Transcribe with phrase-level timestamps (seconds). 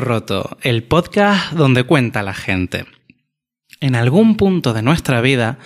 [0.00, 2.86] Roto, el podcast donde cuenta la gente.
[3.80, 5.58] En algún punto de nuestra vida,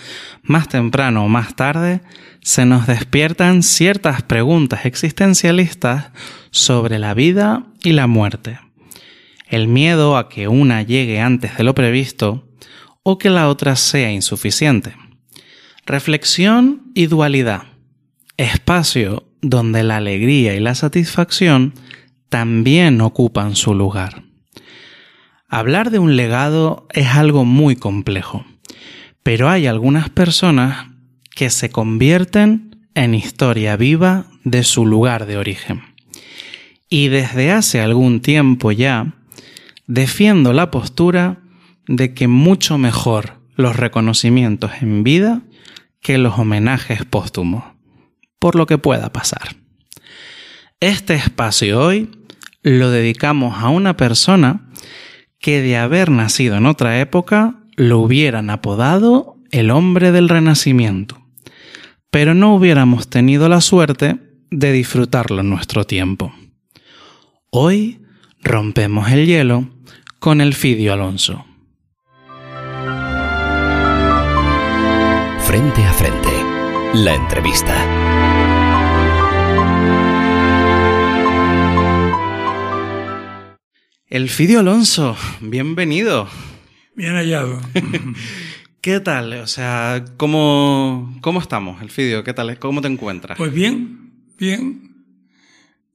[0.43, 2.01] más temprano o más tarde,
[2.41, 6.11] se nos despiertan ciertas preguntas existencialistas
[6.49, 8.59] sobre la vida y la muerte.
[9.47, 12.49] El miedo a que una llegue antes de lo previsto
[13.03, 14.95] o que la otra sea insuficiente.
[15.85, 17.63] Reflexión y dualidad.
[18.37, 21.73] Espacio donde la alegría y la satisfacción
[22.31, 24.23] también ocupan su lugar.
[25.49, 28.45] Hablar de un legado es algo muy complejo,
[29.21, 30.87] pero hay algunas personas
[31.35, 35.83] que se convierten en historia viva de su lugar de origen.
[36.87, 39.13] Y desde hace algún tiempo ya
[39.85, 41.39] defiendo la postura
[41.85, 45.41] de que mucho mejor los reconocimientos en vida
[45.99, 47.65] que los homenajes póstumos,
[48.39, 49.57] por lo que pueda pasar.
[50.79, 52.09] Este espacio hoy
[52.63, 54.69] lo dedicamos a una persona
[55.39, 61.21] que de haber nacido en otra época lo hubieran apodado el hombre del renacimiento,
[62.09, 64.19] pero no hubiéramos tenido la suerte
[64.51, 66.33] de disfrutarlo en nuestro tiempo.
[67.49, 68.01] Hoy
[68.43, 69.69] rompemos el hielo
[70.19, 71.45] con el Fidio Alonso.
[75.39, 76.29] Frente a frente,
[76.93, 78.00] la entrevista.
[84.11, 86.27] El Fidio Alonso, bienvenido.
[86.97, 87.61] Bien hallado.
[88.81, 89.31] ¿Qué tal?
[89.35, 92.21] O sea, ¿cómo, ¿cómo estamos, Elfidio?
[92.25, 92.59] ¿Qué tal?
[92.59, 93.37] ¿Cómo te encuentras?
[93.37, 95.05] Pues bien, bien.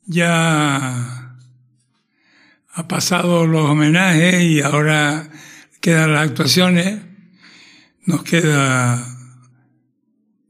[0.06, 1.36] Ya
[2.72, 5.28] ha pasado los homenajes y ahora
[5.82, 7.02] quedan las actuaciones.
[8.06, 9.06] Nos queda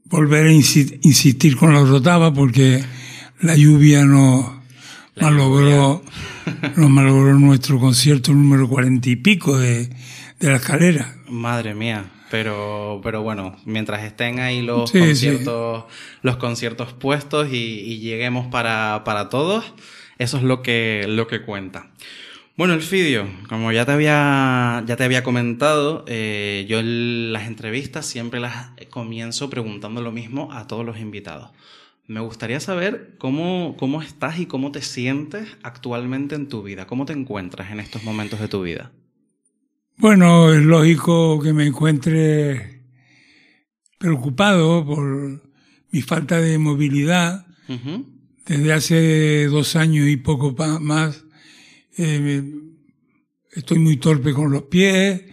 [0.05, 2.81] volver a insistir con la rotaba porque
[3.41, 4.56] la lluvia nos
[5.19, 6.03] malogró
[6.75, 9.89] nos malogró nuestro concierto número cuarenta y pico de,
[10.39, 11.15] la escalera.
[11.27, 12.05] Madre mía.
[12.29, 15.85] Pero, pero bueno, mientras estén ahí los conciertos,
[16.21, 19.63] los conciertos puestos y, lleguemos para, todos,
[20.17, 21.87] eso es lo que, lo que cuenta.
[22.57, 27.47] Bueno, el Elfidio, como ya te había, ya te había comentado, eh, yo en las
[27.47, 31.51] entrevistas siempre las comienzo preguntando lo mismo a todos los invitados.
[32.07, 36.87] Me gustaría saber cómo, cómo estás y cómo te sientes actualmente en tu vida.
[36.87, 38.93] ¿Cómo te encuentras en estos momentos de tu vida?
[39.97, 42.81] Bueno, es lógico que me encuentre
[43.97, 45.41] preocupado por
[45.91, 47.45] mi falta de movilidad.
[48.45, 51.25] Desde hace dos años y poco más
[51.97, 52.41] eh,
[53.51, 55.23] estoy muy torpe con los pies.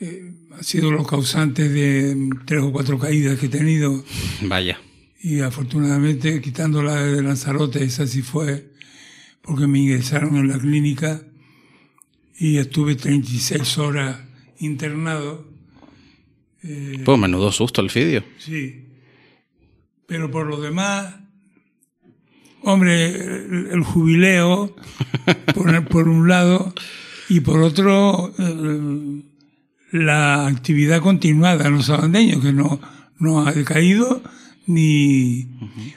[0.00, 4.02] Eh, ha sido los causantes de tres o cuatro caídas que he tenido.
[4.40, 4.78] Vaya
[5.22, 8.72] y afortunadamente quitando la de Lanzarote, esa sí fue
[9.40, 11.22] porque me ingresaron en la clínica
[12.36, 14.18] y estuve 36 horas
[14.58, 15.46] internado.
[16.64, 18.24] Eh, pues menudo susto el fidio.
[18.38, 18.84] Sí.
[20.06, 21.14] Pero por lo demás,
[22.62, 24.74] hombre, el, jubileo,
[25.54, 26.74] por, por, un lado,
[27.28, 29.22] y por otro, eh,
[29.92, 32.80] la actividad continuada en los sabandeños, que no,
[33.18, 34.22] no ha decaído
[34.66, 35.48] ni,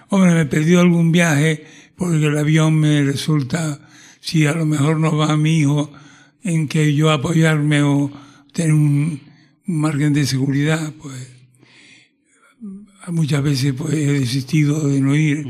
[0.10, 1.66] hombre, me perdió algún viaje
[1.96, 3.80] porque el avión me resulta,
[4.20, 5.92] si a lo mejor no va mi hijo,
[6.44, 8.12] en que yo apoyarme o
[8.54, 9.22] tener un,
[9.68, 11.32] margen de seguridad, pues
[13.08, 15.48] muchas veces pues he desistido de no ir.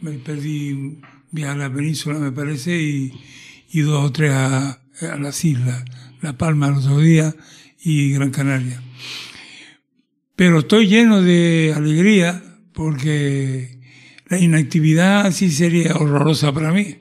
[0.00, 1.02] Me perdí un
[1.32, 3.12] viaje a la península, me parece, y,
[3.72, 5.84] y dos o tres a, a las islas,
[6.22, 7.34] La Palma los otro día
[7.82, 8.80] y Gran Canaria.
[10.36, 12.42] Pero estoy lleno de alegría
[12.76, 13.78] porque
[14.28, 16.96] la inactividad sí sería horrorosa para mí.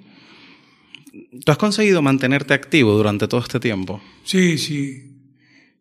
[1.43, 4.01] ¿Tú has conseguido mantenerte activo durante todo este tiempo?
[4.23, 5.11] Sí, sí.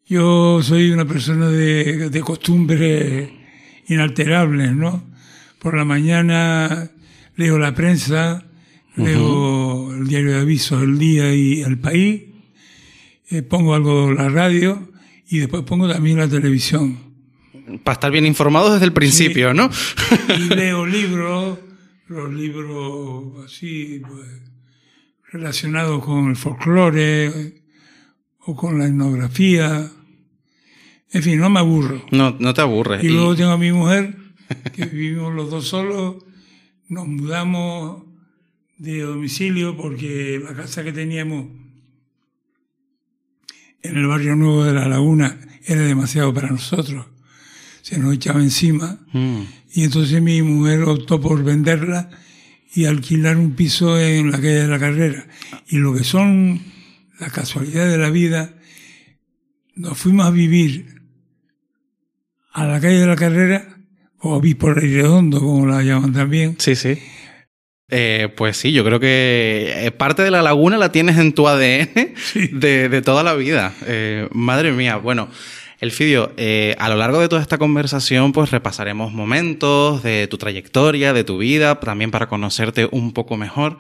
[0.06, 3.30] Yo soy una persona de, de costumbres
[3.86, 5.04] inalterables, ¿no?
[5.60, 6.90] Por la mañana
[7.36, 8.44] leo la prensa,
[8.96, 12.22] leo el diario de avisos El Día y El País,
[13.30, 14.90] eh, pongo algo la radio
[15.28, 17.03] y después pongo también la televisión
[17.82, 19.70] para estar bien informados desde el principio, ¿no?
[20.36, 21.58] y leo libros,
[22.08, 24.28] los libros así, pues,
[25.32, 27.62] relacionados con el folclore
[28.40, 29.90] o con la etnografía.
[31.10, 32.04] En fin, no me aburro.
[32.10, 33.02] No, no te aburres.
[33.02, 34.16] Y, luego tengo a mi mujer,
[34.74, 36.16] que vivimos los dos solos,
[36.88, 38.04] nos mudamos
[38.76, 41.46] de domicilio porque la casa que teníamos
[43.82, 47.06] en el barrio nuevo de La Laguna era demasiado para nosotros.
[47.84, 48.98] Se nos echaba encima.
[49.12, 49.40] Mm.
[49.74, 52.08] Y entonces mi mujer optó por venderla
[52.74, 55.26] y alquilar un piso en la calle de la carrera.
[55.68, 56.62] Y lo que son
[57.20, 58.54] las casualidades de la vida,
[59.74, 61.02] nos fuimos a vivir
[62.54, 63.76] a la calle de la carrera,
[64.20, 66.56] o obispo Rey Redondo, como la llaman también.
[66.58, 66.98] Sí, sí.
[67.90, 71.46] Eh, pues sí, yo creo que eh, parte de la laguna la tienes en tu
[71.46, 72.48] ADN Sí.
[72.50, 73.74] de, de toda la vida.
[73.86, 75.28] Eh, madre mía, bueno,
[75.84, 81.12] Elfidio, eh, a lo largo de toda esta conversación, pues repasaremos momentos de tu trayectoria,
[81.12, 83.78] de tu vida, también para conocerte un poco mejor.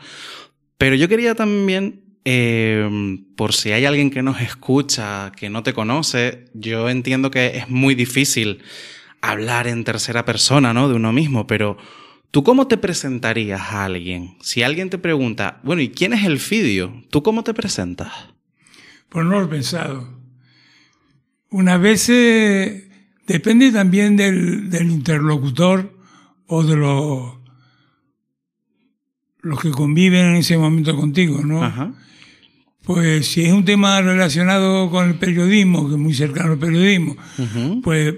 [0.78, 2.88] Pero yo quería también, eh,
[3.36, 7.68] por si hay alguien que nos escucha, que no te conoce, yo entiendo que es
[7.68, 8.62] muy difícil
[9.20, 10.88] hablar en tercera persona, ¿no?
[10.88, 11.78] De uno mismo, pero
[12.30, 14.36] ¿tú cómo te presentarías a alguien?
[14.40, 17.02] Si alguien te pregunta, bueno, ¿y quién es Elfidio?
[17.10, 18.12] ¿Tú cómo te presentas?
[19.08, 20.13] Pues no lo he pensado.
[21.54, 22.88] Una vez eh,
[23.28, 25.96] depende también del, del interlocutor
[26.48, 27.34] o de los,
[29.40, 31.62] los que conviven en ese momento contigo, ¿no?
[31.62, 31.94] Ajá.
[32.82, 37.16] Pues si es un tema relacionado con el periodismo, que es muy cercano al periodismo,
[37.84, 38.16] pues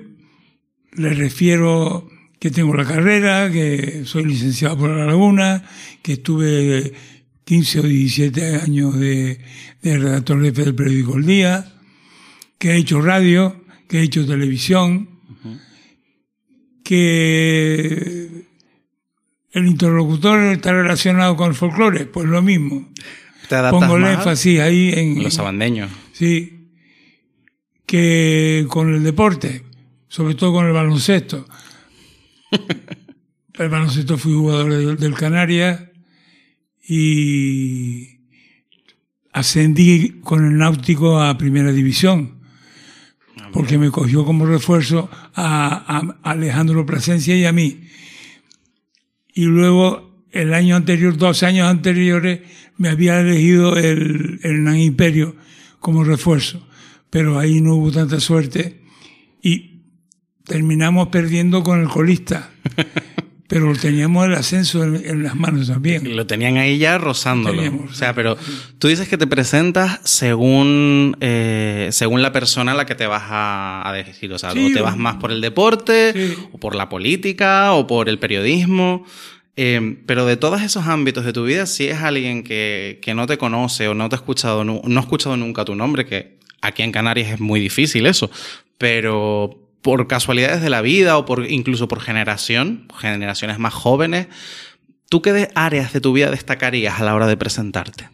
[0.94, 2.08] le refiero
[2.38, 5.62] que tengo la carrera, que soy licenciado por La Laguna,
[6.00, 6.94] que estuve
[7.44, 9.40] 15 o 17 años de,
[9.82, 11.75] de redactor jefe del periódico El Día,
[12.58, 15.08] que he hecho radio, que he hecho televisión,
[16.82, 18.46] que
[19.52, 22.88] el interlocutor está relacionado con el folclore, pues lo mismo.
[23.48, 25.90] ¿Te adaptas Pongo el énfasis ahí en, Los sabandeños.
[26.12, 26.70] Sí.
[27.86, 29.64] Que con el deporte,
[30.08, 31.46] sobre todo con el baloncesto.
[33.54, 35.80] el baloncesto fui jugador del, del Canarias
[36.88, 38.20] y
[39.32, 42.35] ascendí con el Náutico a Primera División.
[43.56, 47.84] Porque me cogió como refuerzo a, Alejandro Plasencia y a mí.
[49.32, 52.40] Y luego, el año anterior, dos años anteriores,
[52.76, 55.36] me había elegido el, el Hernán Imperio
[55.80, 56.68] como refuerzo.
[57.08, 58.82] Pero ahí no hubo tanta suerte
[59.42, 59.84] y
[60.44, 62.50] terminamos perdiendo con el colista.
[63.48, 66.16] Pero teníamos el ascenso en, en las manos también.
[66.16, 67.62] Lo tenían ahí ya rozándolo.
[67.62, 68.36] Teníamos, o sea, pero
[68.78, 73.22] tú dices que te presentas según, eh, según la persona a la que te vas
[73.26, 74.32] a, a decir.
[74.32, 76.36] O sea, Sí, o te vas más por el deporte, Sí.
[76.52, 79.04] o por la política, o por el periodismo.
[79.56, 83.26] Eh, pero de todos esos ámbitos de tu vida, si es alguien que, que no
[83.26, 86.36] te conoce o no te ha escuchado, nu- no ha escuchado nunca tu nombre, que
[86.60, 88.30] aquí en Canarias es muy difícil eso,
[88.76, 94.26] pero por casualidades de la vida o por incluso por generación, generaciones más jóvenes,
[95.08, 98.08] ¿tú qué áreas de tu vida destacarías a la hora de presentarte?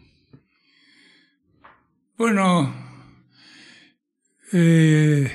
[2.15, 2.71] Bueno,
[4.51, 5.31] eh,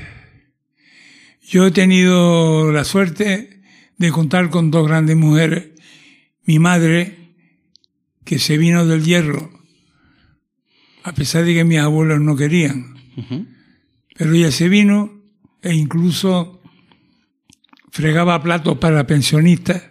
[1.43, 3.61] yo he tenido la suerte
[3.97, 5.71] de contar con dos grandes mujeres.
[6.45, 7.35] Mi madre,
[8.25, 9.51] que se vino del hierro,
[11.03, 12.95] a pesar de que mis abuelos no querían,
[14.17, 15.18] pero ella se vino
[15.69, 16.63] e incluso
[17.91, 19.83] fregaba platos para pensionistas.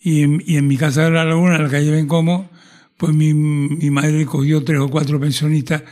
[0.00, 2.50] Y en, mi casa de la laguna, en la calle Bencomo,
[2.96, 5.82] pues mi, mi madre cogió tres o cuatro pensionistas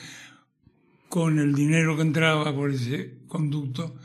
[1.10, 3.96] con el dinero que entraba por ese conducto,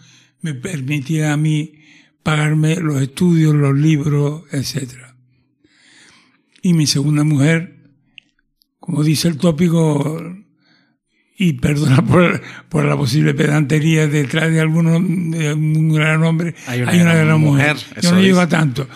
[0.42, 1.76] me permitía a mí
[2.22, 5.16] pagarme los estudios, los libros, etcétera.
[6.62, 7.94] Y mi segunda mujer,
[8.80, 10.45] como dice el tópico,
[11.38, 16.82] y perdona por, por la posible pedantería detrás de alguno de un gran hombre, Hay
[16.82, 18.88] una gran mujer, Yo eso no llego a tanto.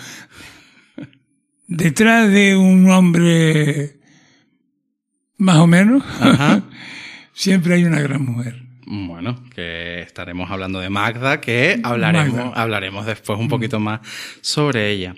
[1.68, 3.98] Detrás de un hombre
[5.38, 6.64] más o menos, Ajá.
[7.34, 8.64] siempre hay una gran mujer.
[8.92, 12.60] Bueno, que estaremos hablando de Magda, que hablaremos, Magda.
[12.60, 14.00] hablaremos después un poquito más
[14.42, 15.14] sobre ella.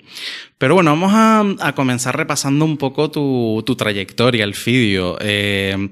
[0.58, 5.16] Pero bueno, vamos a, a comenzar repasando un poco tu, tu trayectoria, Elfidio.
[5.22, 5.88] Eh,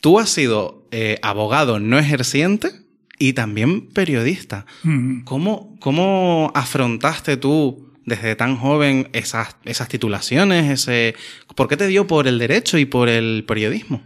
[0.00, 2.70] tú has sido eh, abogado no ejerciente
[3.18, 4.64] y también periodista.
[4.84, 5.22] Mm.
[5.24, 10.70] ¿Cómo, ¿Cómo afrontaste tú desde tan joven esas, esas titulaciones?
[10.70, 11.14] Ese,
[11.56, 14.02] ¿Por qué te dio por el derecho y por el periodismo?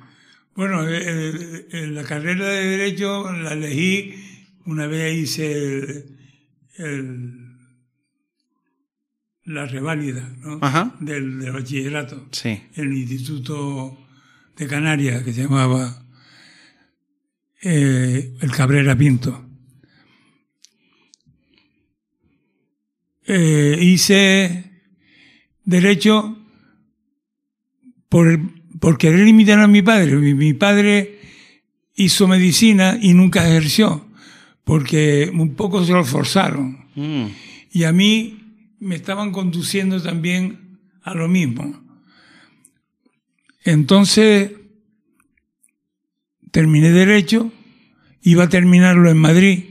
[0.54, 4.14] Bueno, eh, eh, la carrera de Derecho la elegí
[4.66, 6.16] una vez hice el,
[6.76, 7.38] el-
[9.44, 10.60] la reválida ¿no?
[11.00, 12.50] Del, del bachillerato Sí.
[12.76, 13.98] en el Instituto
[14.56, 16.04] de Canarias que se llamaba
[17.62, 19.46] eh, el Cabrera Pinto.
[23.24, 24.70] Eh, hice
[25.64, 26.36] Derecho
[28.08, 28.38] por,
[28.80, 30.16] por querer imitar a mi padre.
[30.16, 31.20] Mi, mi padre
[31.94, 34.04] hizo medicina y nunca ejerció,
[34.64, 36.86] porque un poco se lo forzaron.
[36.94, 37.26] Mm.
[37.72, 41.80] Y a mí me estaban conduciendo también a lo mismo.
[43.64, 44.52] Entonces,
[46.50, 47.52] terminé derecho,
[48.22, 49.64] iba a terminarlo en Madrid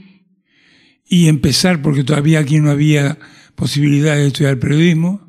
[1.06, 3.18] y empezar, porque todavía aquí no había
[3.54, 5.28] posibilidad de estudiar periodismo.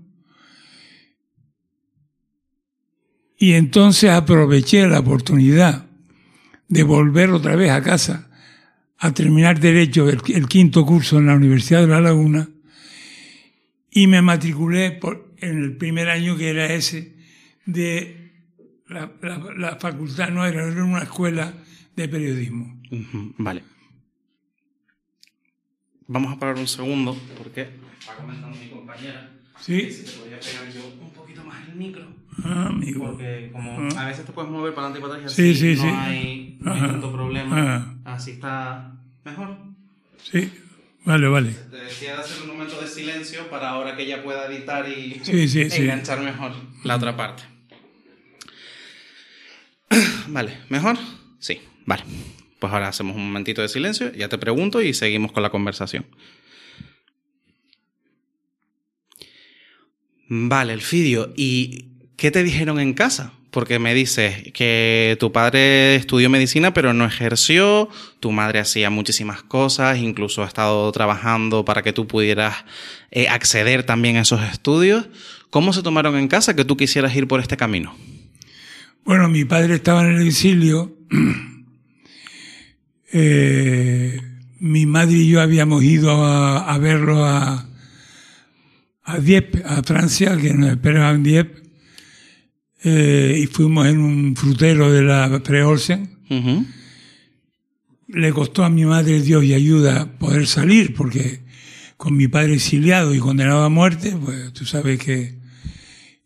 [3.37, 5.87] Y entonces aproveché la oportunidad
[6.69, 8.29] de volver otra vez a casa
[8.97, 12.49] a terminar derecho el, quinto curso en la Universidad de La Laguna
[13.91, 14.97] y me matriculé
[15.39, 17.17] en el primer año que era ese
[17.65, 18.22] de
[18.93, 21.53] la, la- la facultad, no era, era una escuela
[21.95, 22.81] de periodismo.
[22.91, 23.63] Ujú, Vale.
[26.07, 27.61] Vamos a parar un segundo porque
[27.99, 29.89] está comentando mi compañera ¿Sí?
[29.91, 32.05] si te podía pegar yo un poquito más el micro.
[32.43, 33.05] Ah, amigo.
[33.11, 35.75] Porque como a veces te puedes mover para adelante y para atrás Sí, y así
[35.75, 35.87] sí, no, sí.
[35.97, 36.87] Hay, no hay Ajá.
[36.87, 37.55] tanto problema.
[38.05, 38.13] Ah.
[38.15, 39.57] Así está mejor.
[40.21, 40.51] Sí,
[41.05, 41.51] vale, vale.
[41.53, 45.21] Te decía de hacer un momento de silencio para ahora que ella pueda editar y
[45.23, 45.81] Sí, sí, sí.
[45.83, 46.51] enganchar mejor
[46.83, 47.43] la otra parte.
[50.27, 50.97] Vale, ¿mejor?
[51.39, 52.03] Sí, vale.
[52.59, 56.05] Pues ahora hacemos un momentito de silencio, ya te pregunto y seguimos con la conversación.
[60.29, 63.33] Vale, Elfidio, ¿y qué te dijeron en casa?
[63.51, 69.43] Porque me dices que tu padre estudió medicina pero no ejerció, tu madre hacía muchísimas
[69.43, 72.63] cosas, incluso ha estado trabajando para que tú pudieras
[73.11, 75.07] eh, acceder también a esos estudios.
[75.49, 77.93] ¿Cómo se tomaron en casa que tú quisieras ir por este camino?
[79.05, 80.97] Bueno, mi padre estaba en el exilio.
[83.15, 84.19] Eh,
[84.59, 87.69] mi madre y yo habíamos ido a, a verlo a,
[89.03, 91.61] a Dieppe, a Francia, que nos esperaba en Dieppe.
[92.83, 96.09] Eh, y fuimos en un frutero de la Preolsen.
[98.07, 101.43] Le costó a mi madre Dios y ayuda poder salir, porque
[101.97, 105.35] con mi padre exiliado y condenado a muerte, pues tú sabes que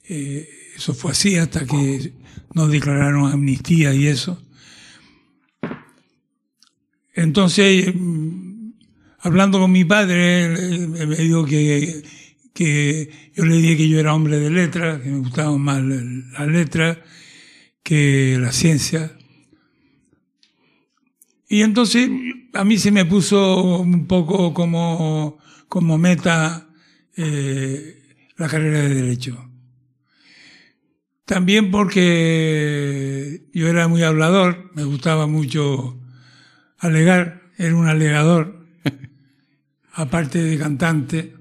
[0.08, 2.14] eh, eso fue así hasta que
[2.54, 4.42] nos declararon amnistía y eso.
[7.14, 8.72] Entonces, mm,
[9.20, 10.50] hablando con mi padre,
[11.08, 12.04] me dijo que,
[12.54, 16.48] que yo le dije que yo era hombre de letras, que me gustaban más las
[16.48, 16.98] letras
[17.84, 19.18] que la ciencia.
[21.50, 22.10] Y entonces
[22.54, 25.38] a mí se me puso un poco como,
[25.70, 26.68] como meta
[27.16, 28.02] eh,
[28.36, 29.47] la carrera de Derecho.
[31.28, 36.00] También porque yo era muy hablador, me gustaba mucho
[36.78, 38.66] alegar, era un alegador,
[39.92, 41.36] aparte de cantante.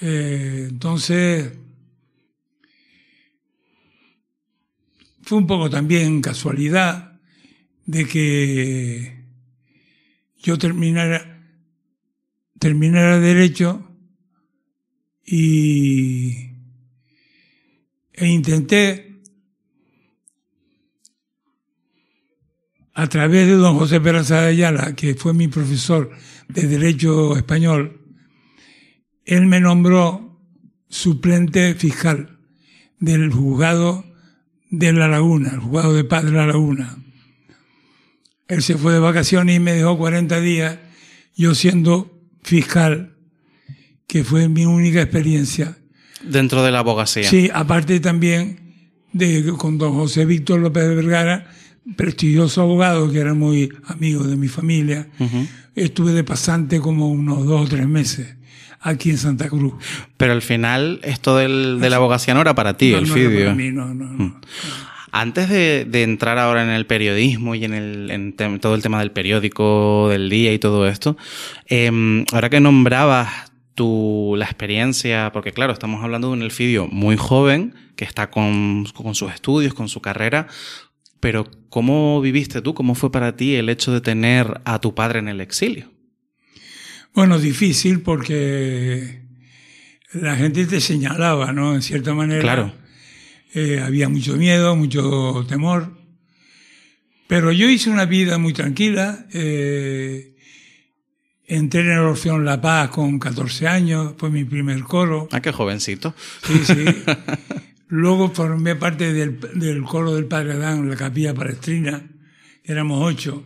[0.00, 1.54] Eh, entonces,
[5.22, 7.20] fue un poco también casualidad
[7.84, 9.24] de que
[10.38, 11.42] yo terminara,
[12.60, 13.90] terminara derecho
[15.26, 16.53] y
[18.14, 19.14] e intenté
[22.94, 26.10] a través de don José Peraza de Ayala, que fue mi profesor
[26.48, 28.00] de Derecho Español,
[29.24, 30.40] él me nombró
[30.88, 32.38] suplente fiscal
[33.00, 34.04] del juzgado
[34.70, 36.96] de La Laguna, el juzgado de paz de La Laguna.
[38.46, 40.78] Él se fue de vacaciones y me dejó 40 días,
[41.34, 43.16] yo siendo fiscal,
[44.06, 45.78] que fue mi única experiencia.
[46.26, 47.28] Dentro de la abogacía.
[47.28, 48.60] Sí, aparte también
[49.12, 51.46] de con don José Víctor López de Vergara,
[51.96, 55.08] prestigioso abogado que era muy amigo de mi familia.
[55.74, 58.36] Estuve de pasante como unos dos o tres meses
[58.80, 59.74] aquí en Santa Cruz.
[60.16, 63.14] Pero al final, esto del, de la abogacía no era para ti, No, el no
[63.16, 63.44] era Elfidio.
[63.46, 64.40] para mí, no, no, no.
[65.10, 68.98] Antes de, de entrar ahora en el periodismo y en, el, en todo el tema
[68.98, 71.16] del periódico, del día y todo esto,
[71.66, 77.16] em, ahora que nombrabas tu, la experiencia, porque claro, estamos hablando de un Elfidio muy
[77.16, 80.48] joven que está con, con sus estudios, con su carrera,
[81.20, 82.74] pero ¿cómo viviste tú?
[82.74, 85.90] ¿Cómo fue para ti el hecho de tener a tu padre en el exilio?
[87.14, 89.22] Bueno, difícil porque
[90.12, 91.74] la gente te señalaba, ¿no?
[91.74, 92.40] En cierta manera.
[92.40, 92.74] Claro.
[93.54, 95.96] Eh, había mucho miedo, mucho temor.
[97.26, 99.26] Pero yo hice una vida muy tranquila.
[99.32, 100.33] eh,
[101.56, 105.28] entré en el Orfeón La Paz con 14 años, fue mi primer coro.
[105.32, 106.14] Ah, qué jovencito.
[106.46, 106.84] Sí, sí.
[107.88, 112.02] Luego formé parte del, del coro del Padre Adán, la capilla palestrina,
[112.64, 113.44] éramos ocho.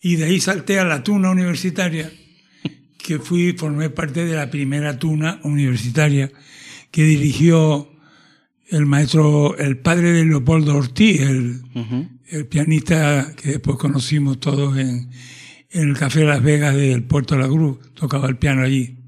[0.00, 2.10] Y de ahí salté a la tuna universitaria,
[2.98, 6.30] que fui, formé parte de la primera tuna universitaria
[6.90, 7.90] que dirigió
[8.68, 11.62] el maestro, el padre de Leopoldo Ortiz, el,
[12.28, 15.10] el pianista que después conocimos todos en,
[15.72, 18.98] en el Café Las Vegas del Puerto de la Cruz, tocaba el piano allí.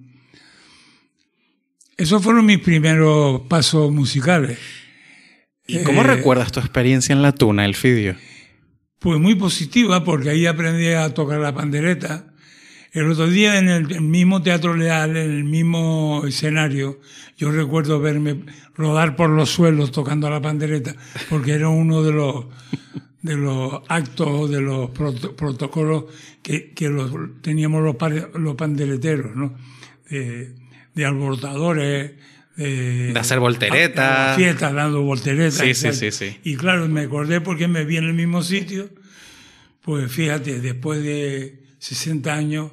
[1.96, 4.58] Esos fueron mis primeros pasos musicales.
[5.66, 8.16] ¿Y cómo Eh, recuerdas tu experiencia en la tuna, el Fidio?
[8.98, 12.32] Pues muy positiva, porque ahí aprendí a tocar la pandereta.
[12.92, 17.00] El otro día en el, el mismo Teatro Leal, en el mismo escenario,
[17.36, 18.44] yo recuerdo verme
[18.74, 20.94] rodar por los suelos tocando la pandereta,
[21.28, 22.46] porque era uno de los,
[23.24, 26.04] de los actos, de los proto- protocolos
[26.42, 27.96] que, que los, teníamos los,
[28.34, 29.54] los pandereteros, ¿no?
[30.10, 30.52] De,
[30.94, 32.12] de alborotadores,
[32.56, 34.36] de, De hacer volteretas.
[34.36, 35.54] fiestas dando volteretas.
[35.54, 36.38] Sí, sí, sí, sí.
[36.44, 38.90] Y claro, me acordé porque me vi en el mismo sitio.
[39.80, 42.72] Pues fíjate, después de 60 años,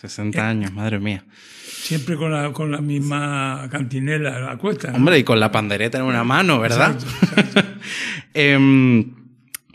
[0.00, 1.24] 60 años, madre mía.
[1.62, 4.90] siempre con la, con la misma cantinela a la cuesta.
[4.90, 4.96] ¿no?
[4.96, 6.96] Hombre, y con la pandereta en una mano, ¿verdad?
[6.96, 7.60] Exacto,
[8.34, 9.14] Em,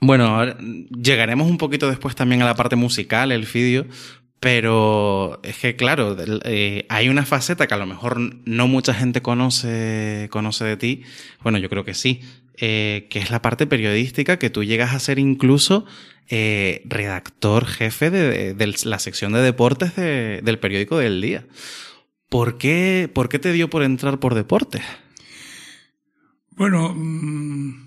[0.01, 0.45] bueno,
[0.89, 3.85] llegaremos un poquito después también a la parte musical, el vídeo,
[4.39, 9.21] pero es que, claro, eh, hay una faceta que a lo mejor no mucha gente
[9.21, 11.01] conoce, conoce de ti.
[11.41, 12.21] Bueno, yo creo que sí,
[12.57, 15.85] eh, que es la parte periodística, que tú llegas a ser incluso
[16.29, 21.45] eh, redactor jefe de, la sección de deportes de- del periódico del día.
[22.29, 24.83] ¿Por qué, ¿Por qué te dio por entrar por deportes?
[26.51, 27.87] Bueno, mm,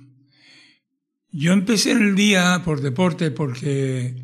[1.33, 4.15] yo empecé en el día por deporte porque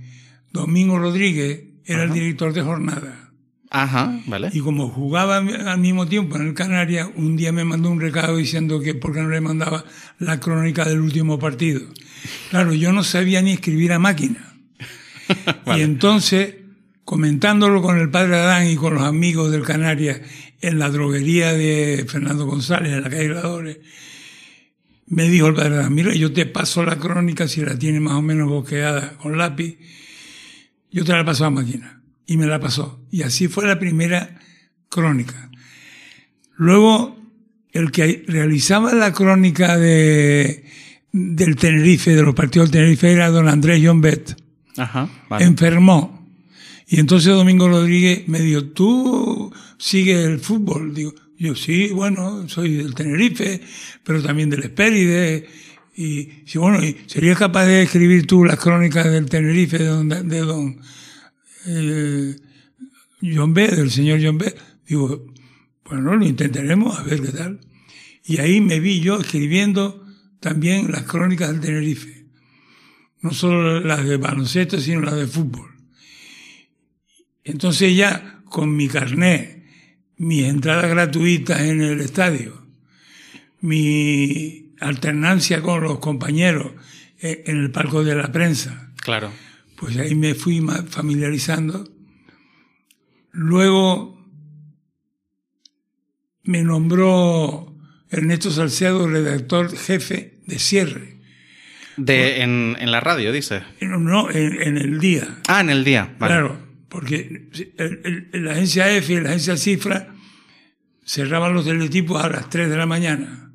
[0.53, 3.31] Domingo Rodríguez era el director de jornada.
[3.71, 4.51] Ajá, ¿vale?
[4.53, 8.37] Y como jugaba al mismo tiempo en el Canarias, un día me mandó un recado
[8.37, 9.85] diciendo que por qué no le mandaba
[10.19, 11.83] la crónica del último partido.
[12.51, 14.53] Claro, yo no sabía ni escribir a máquina.
[15.77, 16.55] Y entonces,
[17.05, 20.21] comentándolo con el padre Adán y con los amigos del Canarias
[20.61, 23.79] en la droguería de Fernando González, en la calle Gradores,
[25.09, 28.23] me dijo el padre mira, yo te paso la crónica si la tienes más o
[28.23, 29.79] menos boqueada con lápiz,
[30.91, 32.03] yo te la paso a máquina.
[32.27, 33.07] Y me la pasó.
[33.11, 34.41] Y así fue la primera
[34.89, 35.49] crónica.
[36.57, 37.17] Luego,
[37.71, 40.65] el que realizaba la crónica de,
[41.13, 44.37] del Tenerife, de los partidos del Tenerife, era don Andrés John Bett.
[44.77, 45.45] Ajá, vale.
[45.45, 46.27] Enfermó.
[46.89, 50.95] Y entonces Domingo Rodríguez me dijo, ¿tú sigues el fútbol?
[50.95, 53.61] Digo, yo sí, bueno, soy del Tenerife,
[54.03, 55.47] pero también del Espéride.
[55.95, 60.09] Y sí, bueno, ¿y ¿serías capaz de escribir tú las crónicas del Tenerife de don,
[60.09, 60.81] de don
[61.67, 62.37] eh,
[63.23, 64.55] John B., del señor John B.?
[64.87, 65.27] Digo,
[65.85, 67.61] bueno, lo intentaremos, a ver qué tal.
[68.25, 70.05] Y ahí me vi yo escribiendo
[70.41, 72.27] también las crónicas del Tenerife.
[73.21, 75.71] No solo las de baloncesto, sino las de fútbol.
[77.45, 79.56] Entonces ya con mi carnet,
[80.19, 82.63] mis entradas gratuitas en el estadio,
[83.61, 86.73] mi alternancia con los compañeros
[87.21, 89.31] eh, en el palco de la prensa, Claro.
[89.77, 91.89] pues ahí me fui familiarizando.
[93.33, 94.25] Luego
[96.45, 97.75] me nombró
[98.11, 101.17] Ernesto Salcedo redactor jefe de cierre.
[101.97, 103.63] De, en, en la radio, dices.
[103.81, 105.39] No, no, en, en el día.
[105.49, 106.15] Ah, en el día.
[106.19, 106.35] Vale.
[106.35, 110.15] Claro, porque el- el- la agencia y la agencia Cifra
[111.05, 113.53] cerraban los teletipos a las 3 de la mañana.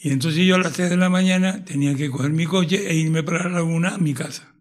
[0.00, 2.94] Y entonces yo a las 3 de la mañana tenía que coger mi coche e
[2.94, 4.52] irme para la laguna a mi casa.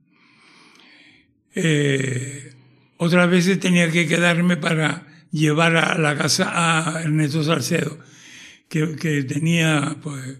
[1.56, 2.54] Eh,
[2.98, 6.52] otras veces tenía que quedarme para llevar a la casa
[6.96, 7.98] a Ernesto Salcedo,
[8.70, 10.40] que, que tenía pues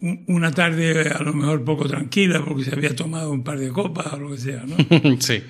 [0.00, 3.68] un- una tarde a lo mejor poco tranquila porque se había tomado un par de
[3.70, 4.76] copas o lo que sea, ¿no?
[5.20, 5.42] sí.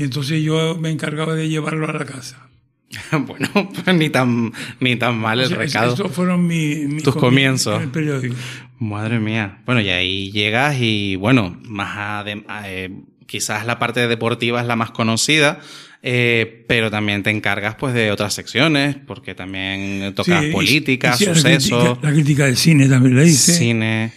[0.00, 2.48] Y entonces yo me encargaba de llevarlo a la casa.
[3.12, 3.48] bueno,
[3.84, 5.90] pues ni tan, ni tan mal el O sea, recado.
[5.92, 7.76] Estos fueron mi- mis Tus comienzos.
[7.76, 8.34] en el periódico.
[8.78, 9.58] Madre mía.
[9.66, 12.24] Bueno, y ahí llegas y, bueno, más
[12.64, 12.90] eh,
[13.26, 15.60] quizás la parte deportiva es la más conocida,
[16.02, 21.16] eh, pero también te encargas pues de otras secciones, porque también tocas Sí, política, la
[21.18, 23.52] sucesos, crítica- La crítica de cine también la hice.
[23.52, 24.12] cine.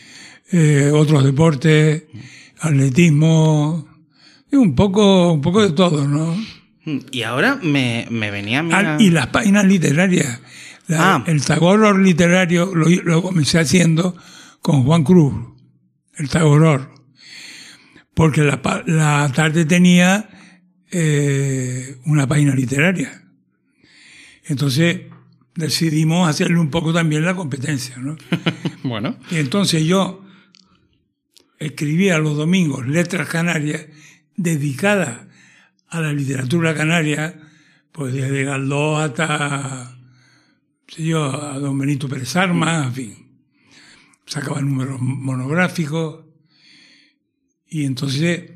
[0.53, 2.03] eh, otros deportes,
[2.61, 3.87] atletismo,
[4.53, 6.35] y un poco, un poco de todo, ¿no?
[7.11, 10.39] Y ahora me, me venía a mí Ah, y las páginas literarias.
[10.87, 11.23] La- Ah.
[11.27, 14.15] El Tagoror literario lo, lo comencé haciendo
[14.61, 15.33] con Juan Cruz,
[16.17, 16.91] el Tagoror.
[18.13, 20.29] Porque la, la tarde tenía
[20.91, 23.23] eh, una página literaria.
[24.45, 25.01] Entonces
[25.55, 28.15] decidimos hacerle un poco también la competencia, ¿no?
[28.83, 30.23] Bueno, Y entonces yo
[31.59, 33.85] escribía los domingos letras canarias
[34.35, 35.27] dedicadas
[35.89, 37.39] a la literatura canaria,
[37.91, 39.97] pues desde Galdós hasta,
[40.87, 43.23] sé yo, a don Benito Pérez Armas, en fin.
[44.25, 46.25] sacaba números monográficos
[47.67, 48.51] y entonces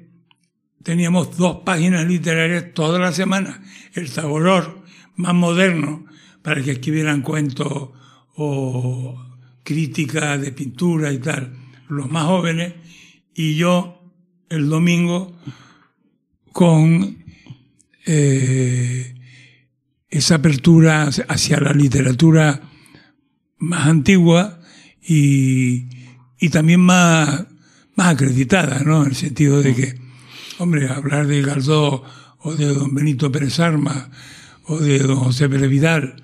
[0.84, 3.62] teníamos dos páginas literarias toda la semana,
[3.94, 4.84] el sabor
[5.16, 6.06] más moderno
[6.42, 7.90] para que escribieran cuentos
[8.36, 9.22] o
[9.64, 11.54] crítica de pintura y tal,
[11.90, 12.74] los más jóvenes,
[13.36, 14.02] y yo
[14.50, 15.38] el domingo
[16.58, 17.24] con
[18.08, 19.14] eh,
[20.10, 22.62] esa apertura hacia la literatura
[23.60, 24.60] más antigua
[25.00, 25.88] y,
[26.40, 27.46] y también más,
[27.96, 29.04] más acreditada, ¿no?
[29.04, 30.00] En el sentido de que,
[30.58, 32.02] hombre, hablar de Galdós
[32.40, 34.10] o de don Benito Pérez Armas
[34.64, 36.24] o de don José Pérez Vidal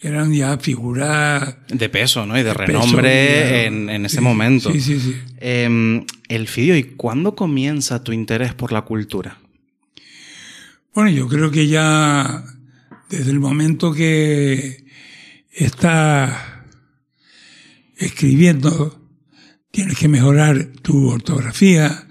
[0.00, 1.56] eran ya figuras...
[1.66, 2.38] De peso, ¿no?
[2.38, 4.70] Y de, renombre en, en, ese momento.
[4.70, 5.16] Sí, sí, sí.
[5.38, 9.38] Eh, el Fidio, ¿y cuándo comienza tu interés por la cultura?
[10.94, 12.42] Bueno, yo creo que ya
[13.10, 14.86] desde el momento que
[15.50, 16.34] estás
[17.96, 19.10] escribiendo,
[19.70, 22.08] tienes que mejorar tu ortografía,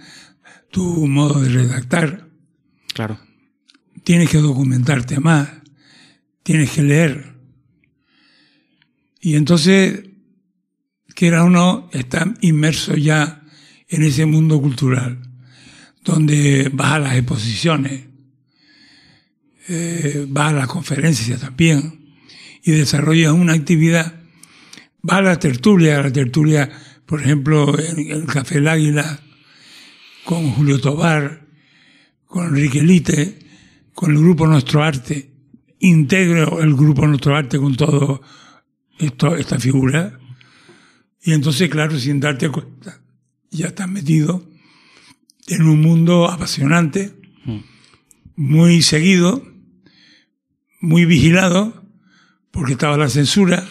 [0.69, 2.29] tu modo de redactar.
[2.93, 3.19] Claro.
[4.03, 5.49] Tienes que documentarte más,
[6.43, 7.35] tienes que leer.
[9.19, 10.03] Y entonces,
[11.15, 13.40] quiera o no, está inmerso ya
[13.91, 15.19] en ese mundo cultural,
[16.03, 18.05] donde vas a las exposiciones,
[19.67, 22.15] eh, vas a las conferencias también,
[22.63, 24.15] y desarrollas una actividad,
[25.01, 26.71] vas a la tertulia, a la tertulia,
[27.05, 29.19] por ejemplo, en el Café El Águila,
[30.23, 31.45] con Julio Tobar,
[32.25, 33.39] con Enrique Lite,
[33.93, 35.31] con el grupo Nuestro Arte,
[35.79, 38.21] integro el grupo Nuestro Arte con todo
[39.37, 40.17] esta figura,
[41.23, 43.00] y entonces, claro, sin darte cuenta,
[43.51, 44.43] ya estás metido
[45.47, 47.13] en un mundo apasionante,
[48.35, 49.43] muy seguido,
[50.79, 51.83] muy vigilado,
[52.49, 53.67] porque estaba la censura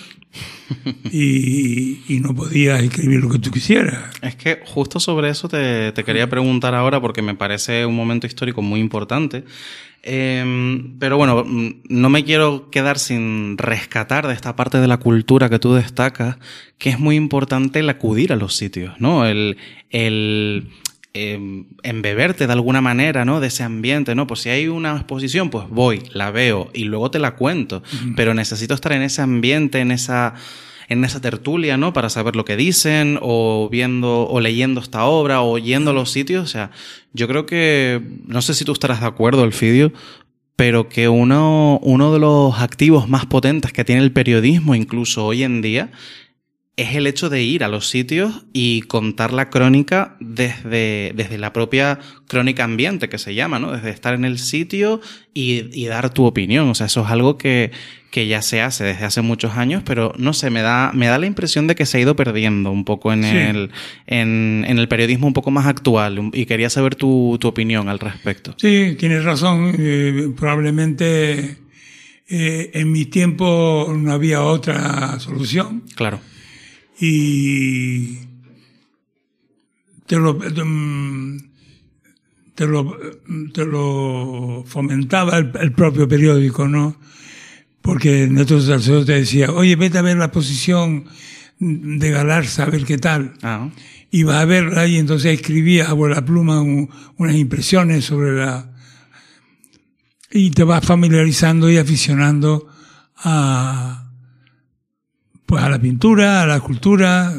[1.11, 4.15] y, y, no podías escribir lo que tú quisieras.
[4.23, 8.27] Es que justo sobre eso te, te quería preguntar ahora porque me parece un momento
[8.27, 9.45] histórico muy importante.
[10.03, 15.51] Eh, pero bueno, no me quiero quedar sin rescatar de esta parte de la cultura
[15.51, 16.39] que tú destacas,
[16.79, 19.27] que es muy importante el acudir a los sitios, ¿no?
[19.27, 19.59] El,
[19.91, 20.71] el
[21.13, 23.41] eh, embeberte de alguna manera, ¿no?
[23.41, 24.27] De ese ambiente, ¿no?
[24.27, 27.79] Pues si hay una exposición, pues voy, la veo y luego te la cuento.
[27.79, 28.13] Uh -huh.
[28.17, 30.35] Pero necesito estar en ese ambiente, en esa,
[30.91, 31.93] en esa tertulia, ¿no?
[31.93, 36.45] Para saber lo que dicen, o viendo, o leyendo esta obra, o yendo los sitios.
[36.45, 36.73] O sea,
[37.13, 39.93] yo creo que, no sé si tú estarás de acuerdo, Elfidio,
[40.57, 45.45] pero que uno, uno de los activos más potentes que tiene el periodismo, incluso hoy
[45.45, 45.93] en día,
[46.77, 51.53] es el hecho de ir a los sitios y contar la crónica desde, desde la
[51.53, 53.73] propia crónica ambiente que se llama, ¿no?
[53.73, 55.01] Desde estar en el sitio
[55.35, 56.69] y, y, dar tu opinión.
[56.71, 57.71] O sea, eso es algo que,
[58.11, 61.19] que ya se hace desde hace muchos años, pero no sé, me da, me da
[61.19, 63.37] la impresión de que se ha ido perdiendo un poco en, sí.
[63.37, 63.71] el,
[64.07, 67.99] en, en, el periodismo un poco más actual y quería saber tu, tu opinión al
[67.99, 68.55] respecto.
[68.57, 69.75] Sí, tienes razón.
[69.79, 71.57] Eh, probablemente
[72.27, 75.83] eh, en mi tiempo no había otra solución.
[75.95, 76.21] Claro
[77.01, 78.19] y
[80.07, 80.37] te lo,
[82.55, 82.99] te lo,
[83.53, 86.97] te lo fomentaba el, el, propio periódico, ¿no?
[87.81, 91.07] Porque Neto Salcedo te decía, oye, vete a ver la posición
[91.59, 93.35] de Galarza, a ver qué tal.
[93.43, 93.71] Ah.
[94.11, 98.73] Iba a verla y entonces escribía a la pluma un, unas impresiones sobre la...
[100.33, 102.69] Y te vas familiarizando y aficionando
[103.17, 104.10] a,
[105.51, 107.35] pues a la pintura, a la escultura.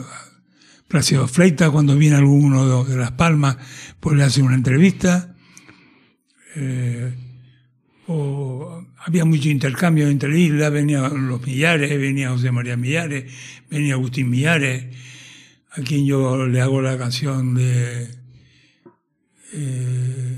[0.90, 3.56] Plácido Fleita, cuando viene alguno de Las Palmas,
[4.02, 5.34] pues le hace una entrevista.
[6.58, 7.16] Eh,
[8.08, 13.32] o había mucho intercambio entre islas, venían los Millares, venía José María Millares,
[13.70, 14.94] venía Agustín Millares,
[15.72, 18.10] a quien yo le hago la canción de...
[19.54, 20.38] Eh,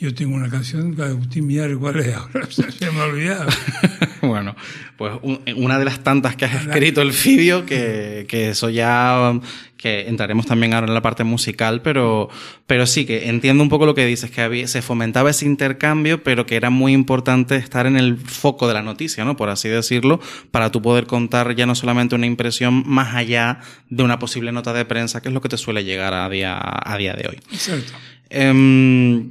[0.00, 2.46] yo tengo una canción de Agustín Millares, ¿cuál es ahora?
[2.50, 3.50] Se me ha olvidado.
[4.22, 4.54] bueno,
[4.96, 5.12] pues
[5.56, 9.40] una de las tantas que has escrito, el Fidio, que, que eso ya,
[9.76, 12.28] que entraremos también ahora en la parte musical, pero,
[12.68, 16.22] pero sí, que entiendo un poco lo que dices, que había, se fomentaba ese intercambio,
[16.22, 19.36] pero que era muy importante estar en el foco de la noticia, ¿no?
[19.36, 20.20] Por así decirlo,
[20.52, 24.72] para tú poder contar ya no solamente una impresión más allá de una posible nota
[24.72, 27.40] de prensa, que es lo que te suele llegar a día, a día de hoy.
[27.50, 27.94] Exacto.
[28.30, 29.24] Eh,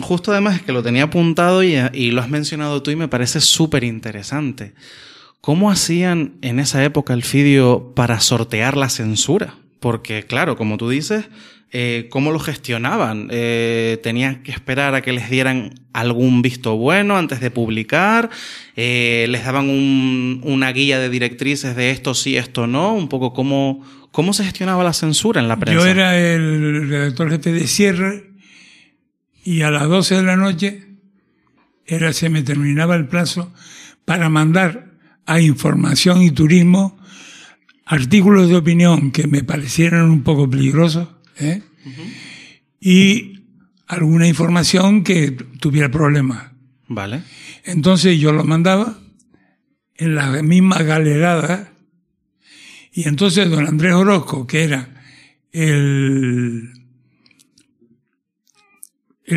[0.00, 3.40] Justo además es que lo tenía apuntado y, lo has mencionado tú y me parece
[3.40, 4.72] súper interesante.
[5.40, 9.54] ¿Cómo hacían en esa época el Fidio para sortear la censura?
[9.80, 11.24] porque claro, como tú dices,
[11.72, 13.28] eh, ¿cómo lo gestionaban?
[13.30, 18.28] Eh, ¿Tenían que esperar a que les dieran algún visto bueno antes de publicar?
[18.76, 22.92] Eh, ¿Les daban un- una guía de directrices de esto sí, esto no?
[22.92, 25.80] Un poco cómo, cómo se gestionaba la censura en la prensa.
[25.82, 28.29] Yo era el redactor jefe de cierre
[29.44, 30.86] y a las 12 de la noche
[31.86, 33.52] era, se me terminaba el plazo
[34.04, 34.92] para mandar
[35.26, 36.98] a Información y Turismo
[37.84, 41.62] artículos de opinión que me parecieran un poco peligrosos ¿eh?
[42.80, 43.42] y
[43.88, 46.52] alguna información que tuviera problemas.
[46.86, 47.22] Vale.
[47.64, 48.98] Entonces yo lo mandaba
[49.96, 51.72] en la misma galerada
[52.92, 55.02] y entonces don Andrés Orozco, que era
[55.52, 56.79] el,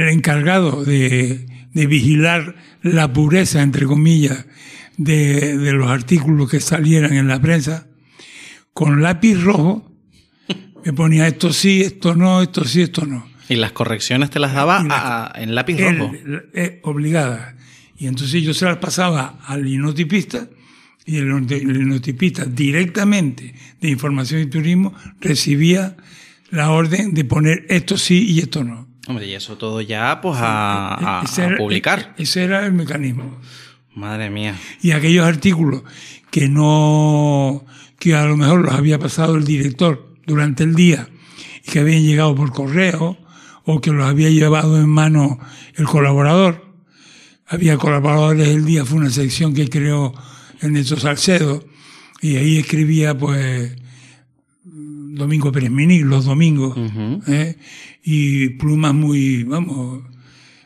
[0.01, 4.45] el encargado de, de vigilar la pureza, entre comillas,
[4.97, 7.87] de, de los artículos que salieran en la prensa,
[8.73, 9.89] con lápiz rojo
[10.85, 13.25] me ponía esto sí, esto no, esto sí, esto no.
[13.49, 16.13] Y las correcciones te las daba Y la- a- en lápiz El- rojo.
[16.13, 17.55] el- eh, obligada.
[17.97, 20.47] Y entonces yo se las pasaba al linotipista
[21.05, 25.95] y el linotipista directamente de información y turismo recibía
[26.49, 28.87] la orden de poner esto sí y esto no.
[29.07, 32.15] Hombre, y eso todo ya, pues, a, a- Ese a era- publicar.
[32.17, 33.37] Ese era el mecanismo.
[33.95, 34.55] Madre mía.
[34.81, 35.83] Y aquellos artículos
[36.31, 37.63] que no,
[37.99, 41.09] que a lo mejor los había pasado el director durante el día
[41.65, 43.17] y que habían llegado por correo
[43.65, 45.37] o que los había llevado en mano
[45.75, 46.65] el colaborador.
[47.45, 50.13] Había colaboradores el día, fue una sección que creó
[50.61, 51.63] Ernesto Salcedo
[52.21, 53.75] y ahí escribía pues
[54.63, 56.75] Domingo Pérez Mini, los domingos.
[57.27, 57.57] ¿eh?
[58.03, 60.11] Y plumas muy, vamos, muy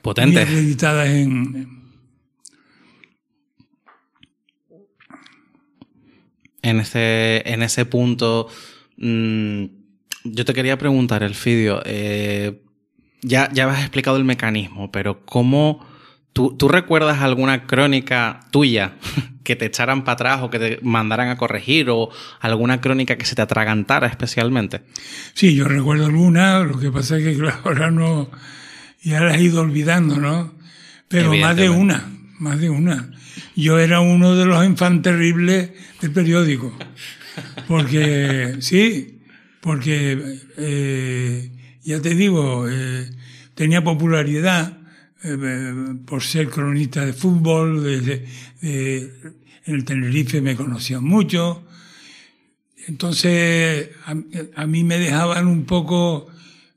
[0.02, 0.40] Potente.
[0.42, 1.78] acreditadas en,
[6.68, 8.50] En ese, en ese punto,
[8.98, 9.64] mm,
[10.26, 12.62] yo te quería preguntar, Elfidio, eh,
[13.22, 15.86] ya, ya has explicado el mecanismo, pero ¿cómo
[16.34, 18.96] tú, tú recuerdas alguna crónica tuya
[19.48, 22.10] que te echaran para atrás o que te mandaran a corregir o
[22.42, 24.82] alguna crónica que se te atragantara especialmente?
[25.36, 28.30] Sí, yo recuerdo alguna, lo que pasa es que claro, ahora no,
[29.02, 30.54] ya las he ido olvidando, ¿no?
[31.08, 33.10] Pero más de una, más de una.
[33.56, 36.78] Yo era uno de los infanterribles del periódico.
[37.70, 39.22] Porque, sí,
[39.62, 41.52] porque, eh,
[41.84, 43.10] ya te digo, eh,
[43.56, 44.78] tenía popularidad
[46.06, 48.28] por ser cronista de fútbol, de- de-
[48.62, 49.12] de-
[49.66, 51.64] en el Tenerife me conocían mucho,
[52.88, 54.16] entonces, a,
[54.62, 56.28] a mí me dejaban un poco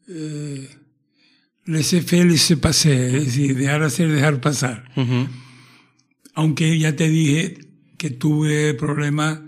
[0.09, 0.69] eh,
[1.67, 4.85] laissez faire, laissez passer, es decir, dejar hacer, dejar pasar.
[6.35, 7.59] Aunque ya te dije
[7.97, 9.41] que tuve problemas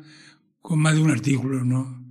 [0.61, 2.02] con más de un artículo, ¿no?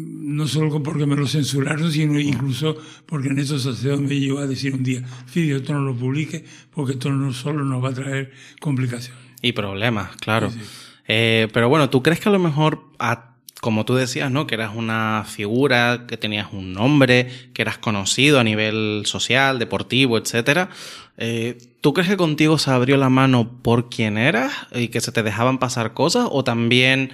[0.00, 4.46] No solo porque me lo censuraron, sino incluso porque en esos Salcedo me llegó a
[4.46, 7.94] decir un día, Fidio, esto no lo publique porque esto no solo nos va a
[7.94, 9.20] traer complicaciones.
[9.42, 10.50] Y problemas, claro.
[10.50, 10.66] Sí, sí.
[11.08, 14.46] Eh, pero bueno, ¿tú crees que a lo mejor, a- como tú decías, ¿no?
[14.46, 20.16] Que eras una figura, que tenías un nombre, que eras conocido a nivel social, deportivo,
[20.18, 20.70] etcétera.
[21.18, 25.12] eh, ¿Tú crees que contigo se abrió la mano por quién eras y que se
[25.12, 26.26] te dejaban pasar cosas?
[26.30, 27.10] ¿O también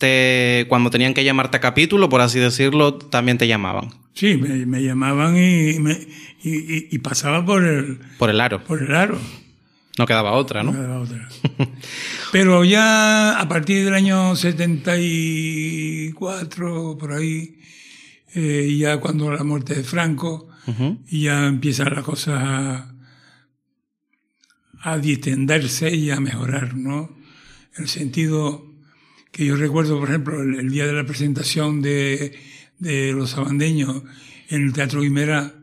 [0.00, 3.90] te, cuando tenían que llamarte a capítulo, por así decirlo, también te llamaban?
[4.14, 6.08] Sí, me, me llamaban y, me-
[6.42, 8.64] y, y- y pasaba por el, Por el aro.
[8.64, 9.18] por el aro.
[9.98, 10.72] No quedaba otra, ¿no?
[10.72, 11.28] No quedaba otra.
[12.32, 17.58] Pero ya a partir del año 74, por ahí,
[18.34, 20.48] eh, ya cuando la muerte de Franco,
[21.08, 22.94] y ya empiezan las cosas a,
[24.82, 27.10] a distenderse y a mejorar, ¿no?
[27.76, 28.69] El sentido
[29.32, 32.36] que yo recuerdo, por ejemplo, el, el día de la presentación de,
[32.78, 34.02] de los abandeños
[34.48, 35.54] en el Teatro Guimera,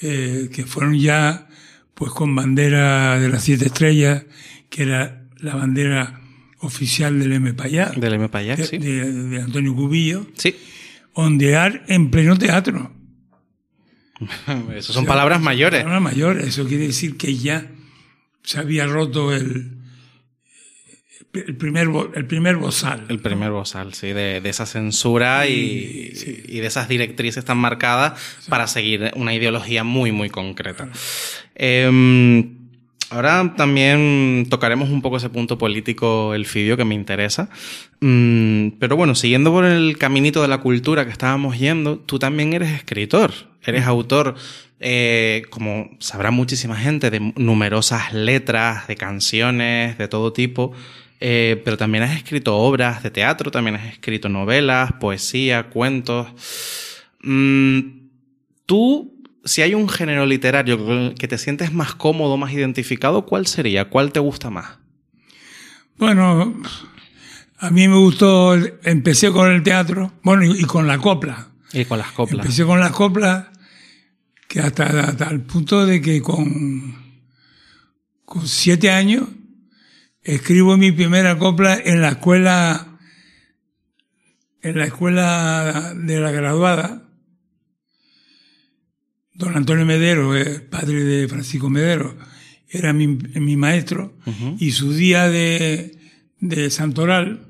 [0.00, 1.48] eh, que fueron ya
[1.94, 4.24] pues con bandera de las siete estrellas,
[4.70, 6.20] que era la bandera
[6.60, 7.54] oficial del M.
[7.54, 8.28] Payá, Del M.
[8.28, 8.78] Payac, de, sí.
[8.78, 10.54] de- de Antonio Cubillo, Sí.
[11.12, 12.92] ondear en pleno teatro.
[14.74, 15.82] Esas son palabras mayores.
[15.82, 17.70] Palabra mayor, eso quiere decir que ya
[18.42, 19.77] se había roto el,
[21.32, 23.04] el, primer, el primer bozal.
[23.08, 26.12] El primer bozal, sí, de, de esa censura y,
[26.48, 30.88] y de esas directrices tan marcadas para seguir una ideología muy, muy concreta.
[31.54, 32.46] Eh,
[33.10, 37.48] ahora también tocaremos un poco ese punto político, el fidio, que me interesa.
[38.00, 42.52] Mm, pero bueno, siguiendo por el caminito de la cultura que estábamos yendo, tú también
[42.52, 43.32] eres escritor,
[43.64, 44.34] eres autor.
[44.80, 50.72] eh, como sabrá muchísima gente, de numerosas letras, de canciones, de todo tipo.
[51.20, 56.28] Eh, pero también has escrito obras de teatro, también has escrito novelas, poesía, cuentos.
[57.22, 57.80] Mm,
[58.66, 63.26] tú, si hay un género literario con el que te sientes más cómodo, más identificado,
[63.26, 63.86] ¿cuál sería?
[63.86, 64.78] ¿Cuál te gusta más?
[65.96, 66.54] Bueno,
[67.58, 68.54] a mí me gustó,
[68.84, 71.48] empecé con el teatro, bueno, y, y con la copla.
[71.72, 72.46] Y con las coplas.
[72.46, 73.46] Empecé con las coplas,
[74.46, 76.96] que hasta, hasta el punto de que con,
[78.24, 79.24] con siete años
[80.34, 82.98] escribo mi primera copla en la escuela,
[84.62, 87.08] en la escuela de la graduada.
[89.34, 92.16] Don Antonio Medero, el padre de Francisco Medero,
[92.68, 94.14] era mi, mi maestro,
[94.58, 95.96] y su día de,
[96.40, 97.46] de Santoral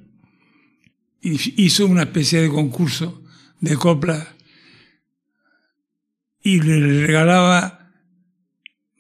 [1.23, 3.23] hi- hizo una especie de concurso
[3.61, 4.29] de coplas
[6.43, 7.91] y le regalaba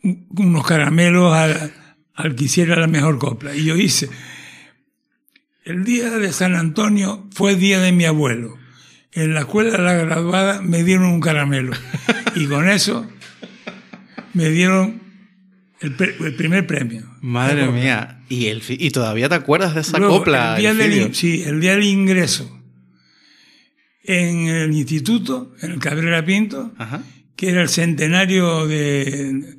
[0.02, 1.72] un- unos caramelos al,
[2.18, 3.54] al que hiciera la mejor copla.
[3.54, 4.10] Y yo hice,
[5.64, 8.58] el día de San Antonio fue día de mi abuelo.
[9.12, 11.72] En la escuela de la graduada me dieron un caramelo.
[12.34, 13.08] Y con eso
[14.34, 15.00] me dieron
[15.80, 15.94] el,
[16.34, 17.08] primer premio.
[17.20, 18.20] Madre mía.
[18.28, 20.56] ¿Y, el, ¿Y todavía te acuerdas de esa Luego, copla?
[20.56, 22.60] el día del, sí, el día del ingreso
[24.02, 27.02] en el instituto, en el Cabrera Pinto, Ajá.
[27.36, 29.57] que era el centenario de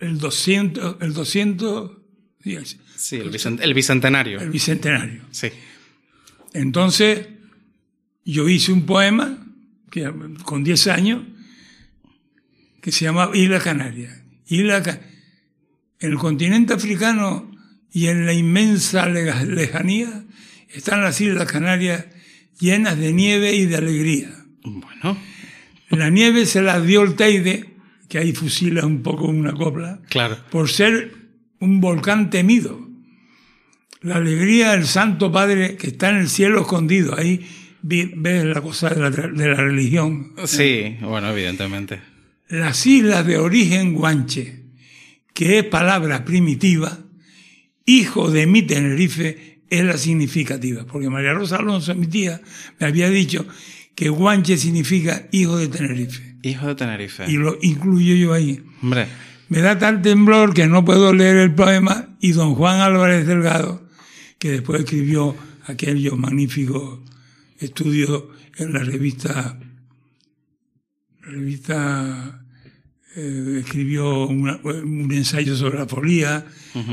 [0.00, 1.90] el 200, el 200,
[2.42, 4.40] sí, el- Sí, el, bicent- el bicentenario.
[4.40, 5.22] el bicentenario.
[5.32, 5.48] Sí.
[6.54, 7.26] Entonces,
[8.24, 9.44] yo hice un poema
[9.90, 10.08] que,
[10.44, 11.22] con 10 años
[12.80, 14.22] que se llamaba Isla Canaria.
[14.46, 15.00] Isla Ca-
[16.00, 17.50] en el continente africano
[17.92, 20.24] y en la inmensa lejanía
[20.68, 22.06] están las Islas Canarias
[22.60, 24.44] llenas de nieve y de alegría.
[24.62, 25.18] Bueno,
[25.90, 27.71] La nieve se la dio el Teide,
[28.12, 30.36] que ahí fusila un poco una copla, claro.
[30.50, 31.14] por ser
[31.60, 32.78] un volcán temido.
[34.02, 37.16] La alegría del Santo Padre que está en el cielo escondido.
[37.16, 37.40] Ahí
[37.80, 40.34] ves la cosa de la, de la religión.
[40.44, 42.00] Sí, bueno, evidentemente.
[42.50, 44.66] Las islas de origen guanche,
[45.32, 46.98] que es palabra primitiva,
[47.86, 50.84] hijo de mi Tenerife, es la significativa.
[50.84, 52.42] Porque María Rosa Alonso, mi tía,
[52.78, 53.46] me había dicho
[53.94, 56.31] que guanche significa hijo de Tenerife.
[56.42, 57.24] Hijo de Tenerife.
[57.30, 58.62] Y lo incluyo yo ahí.
[58.82, 59.06] Hombre,
[59.48, 63.86] Me da tal temblor que no puedo leer el poema y don Juan Álvarez Delgado,
[64.38, 67.02] que después escribió aquello magnífico
[67.58, 69.58] estudio en la revista,
[71.20, 72.44] revista
[73.16, 76.44] eh, escribió una- un ensayo sobre la folía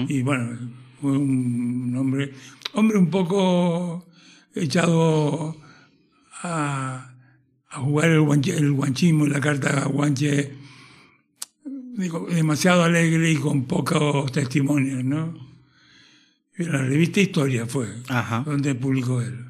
[0.09, 0.57] y bueno,
[1.01, 2.33] fue un hombre,
[2.73, 4.05] hombre un poco
[4.53, 5.55] echado
[6.43, 7.08] a,
[7.69, 10.53] a jugar el, guanche- el guanchismo y la carta guanche
[11.95, 15.37] digo, demasiado alegre y con pocos testimonios, ¿no?
[16.57, 18.43] La revista Historia fue Ajá.
[18.45, 19.45] donde publicó él.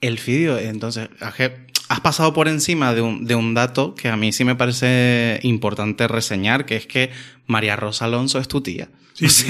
[0.00, 4.32] el Fidio, entonces, has pasado por encima de un, de un dato que a mí
[4.32, 7.10] sí me parece importante reseñar, que es que
[7.46, 8.88] María Rosa Alonso es tu tía.
[9.12, 9.48] Sí, sí,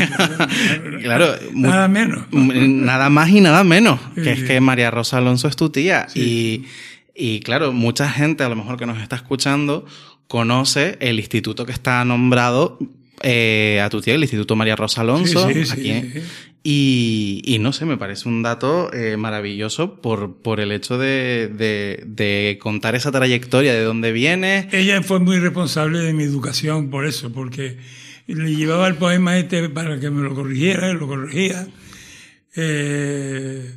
[1.02, 2.24] Claro, Nada menos.
[2.32, 5.70] Mm, Nada más y nada menos, que Sí, es que María Rosa Alonso es tu
[5.70, 6.08] tía.
[6.08, 6.20] Sí.
[6.20, 6.64] Y,
[7.20, 9.84] y claro, mucha gente a lo mejor que nos está escuchando
[10.26, 12.78] conoce el instituto que está nombrado
[13.22, 15.48] eh, a tu tía, el Instituto María Rosa Alonso.
[15.48, 16.20] Sí, sí, sí, aquí en- sí.
[16.62, 21.48] Y, y no sé, me parece un dato eh, maravilloso por, por el hecho de,
[21.48, 24.68] de- de contar esa trayectoria, de dónde viene.
[24.72, 27.78] Ella fue muy responsable de mi educación por eso, porque
[28.26, 31.66] le llevaba el poema este para que me lo corrigiera, lo corregía.
[32.56, 33.74] Eh,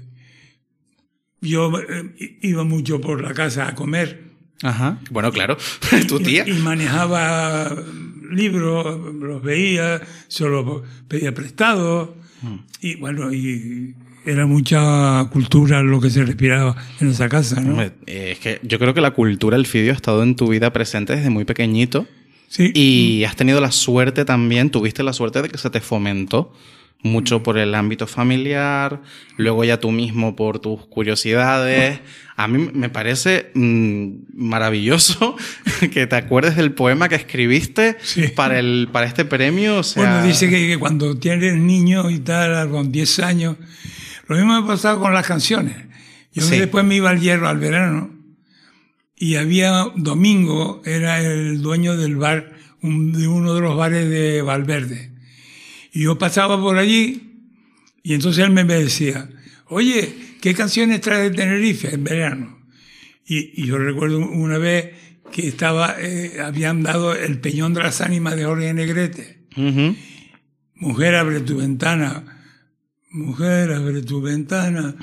[1.44, 5.00] yo eh, iba mucho por la casa a comer Ajá.
[5.12, 5.58] Bueno, claro,
[6.08, 6.46] tu tía.
[6.48, 7.76] y, y manejaba
[8.32, 12.16] libros, los veía, solo pedía prestado
[12.82, 17.62] y bueno, y era mucha cultura lo que se respiraba en esa casa,
[18.06, 20.74] eh, es que yo creo que la cultura, el Fidio, ha estado en tu vida
[20.74, 22.08] presente desde muy pequeñito.
[22.48, 22.72] Sí.
[22.76, 26.54] Y has tenido la suerte también, tuviste la suerte de que se te fomentó
[27.02, 29.02] mucho por el ámbito familiar,
[29.36, 32.00] luego ya tú mismo por tus curiosidades.
[32.38, 35.36] A mí me parece mm, maravilloso
[35.92, 38.30] que te acuerdes del poema que escribiste Sí.
[38.30, 39.80] para, el, para este premio.
[39.80, 43.58] O sea, Bueno, dice que, que cuando tienes niños y tal, con 10 años,
[44.28, 45.76] lo mismo me pasaba con las canciones.
[46.34, 46.58] Yo Sí.
[46.58, 48.12] después me iba al hierro al verano
[49.18, 54.42] y había Domingo, era el dueño del bar, un- de uno de los bares de
[54.42, 55.12] Valverde.
[55.94, 57.34] Y yo pasaba por allí
[58.02, 59.30] y entonces él me decía,
[59.68, 62.60] oye, ¿qué canciones traes de Tenerife en verano?
[63.26, 64.92] Y, y yo recuerdo una vez
[65.32, 69.46] que estaba, eh, habían dado el Peñón de las Ánimas de Jorge Negrete.
[70.76, 72.24] Mujer, abre tu ventana,
[73.12, 74.96] mujer, abre tu ventana.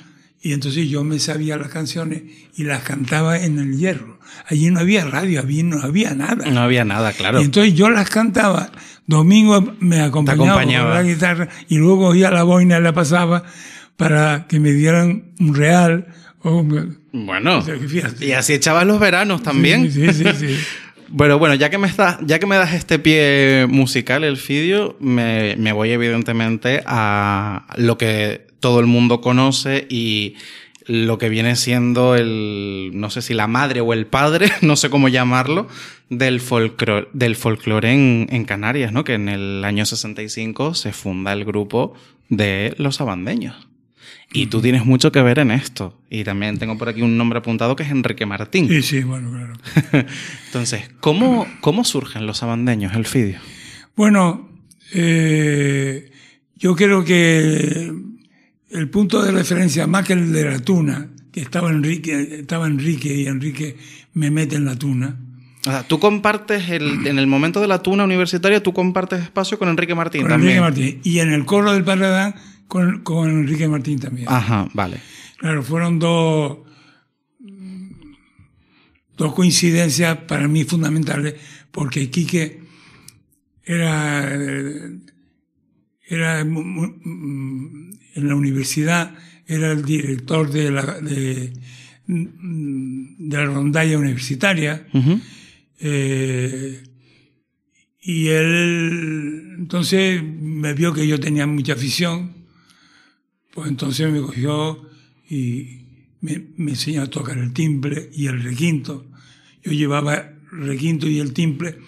[0.43, 2.23] Y entonces yo me sabía las canciones
[2.57, 4.19] y las cantaba en el hierro.
[4.49, 6.47] Allí no había radio, allí no había nada.
[6.51, 7.41] No había nada, claro.
[7.41, 8.71] Y entonces yo las cantaba.
[9.07, 10.95] Domingo me acompañaba, acompañaba.
[10.95, 13.43] con la guitarra y luego oía la boina y la pasaba
[13.97, 16.07] para que me dieran un real.
[16.43, 16.65] O,
[17.13, 18.25] Bueno, O sea, que fíjate.
[18.25, 19.93] y así echabas los veranos también.
[19.93, 20.25] Sí, sí, sí.
[20.39, 20.57] sí.
[21.13, 24.97] Bueno, bueno, ya que me estás, ya que me das este pie musical, el vídeo,
[25.01, 30.37] me, me voy evidentemente a lo que todo el mundo conoce y
[30.87, 34.91] lo que viene siendo el, no sé si la madre o el padre, no sé
[34.91, 35.69] cómo llamarlo,
[36.09, 39.05] del folclore, del folclore en, en Canarias, ¿no?
[39.05, 41.95] Que en el año 65 se funda el grupo
[42.29, 43.69] de los abandeños.
[44.33, 45.99] Y tú tienes mucho que ver en esto.
[46.09, 48.69] Y también tengo por aquí un nombre apuntado que es Enrique Martín.
[48.69, 49.55] Sí, sí, bueno, claro.
[50.47, 53.39] Entonces, ¿cómo, ¿cómo surgen los abandeños, el fidio?
[53.97, 54.49] Bueno,
[54.95, 56.13] eh,
[56.57, 57.93] yo creo que
[58.71, 63.15] el punto de referencia, más que el de la tuna, que estaba Enrique, estaba Enrique
[63.15, 63.77] y Enrique
[64.15, 65.19] me mete en la tuna.
[65.67, 69.59] O sea, tú compartes, el, en el momento de la tuna universitaria, tú compartes espacio
[69.59, 70.57] con Enrique Martín Con también.
[70.57, 71.01] Enrique Martín.
[71.05, 72.35] Y en el coro del Padre Adán
[72.67, 74.27] con, con Enrique Martín también.
[74.29, 75.01] Ajá, vale.
[75.37, 76.59] Claro, fueron dos,
[79.17, 81.35] dos coincidencias para mí fundamentales,
[81.71, 82.63] porque Quique
[83.65, 84.99] era, eh,
[86.11, 89.15] era mm, en la universidad,
[89.47, 91.53] era el director de la, de,
[92.09, 94.89] mm, de la rondalla universitaria.
[94.93, 95.21] Ujú.
[95.79, 96.83] Eh,
[98.03, 102.33] y él entonces me vio que yo tenía mucha afición,
[103.53, 104.91] pues entonces me cogió
[105.29, 105.83] y
[106.21, 109.07] me, me enseñó a tocar el timbre y el requinto.
[109.63, 111.79] Yo llevaba requinto y el timbre,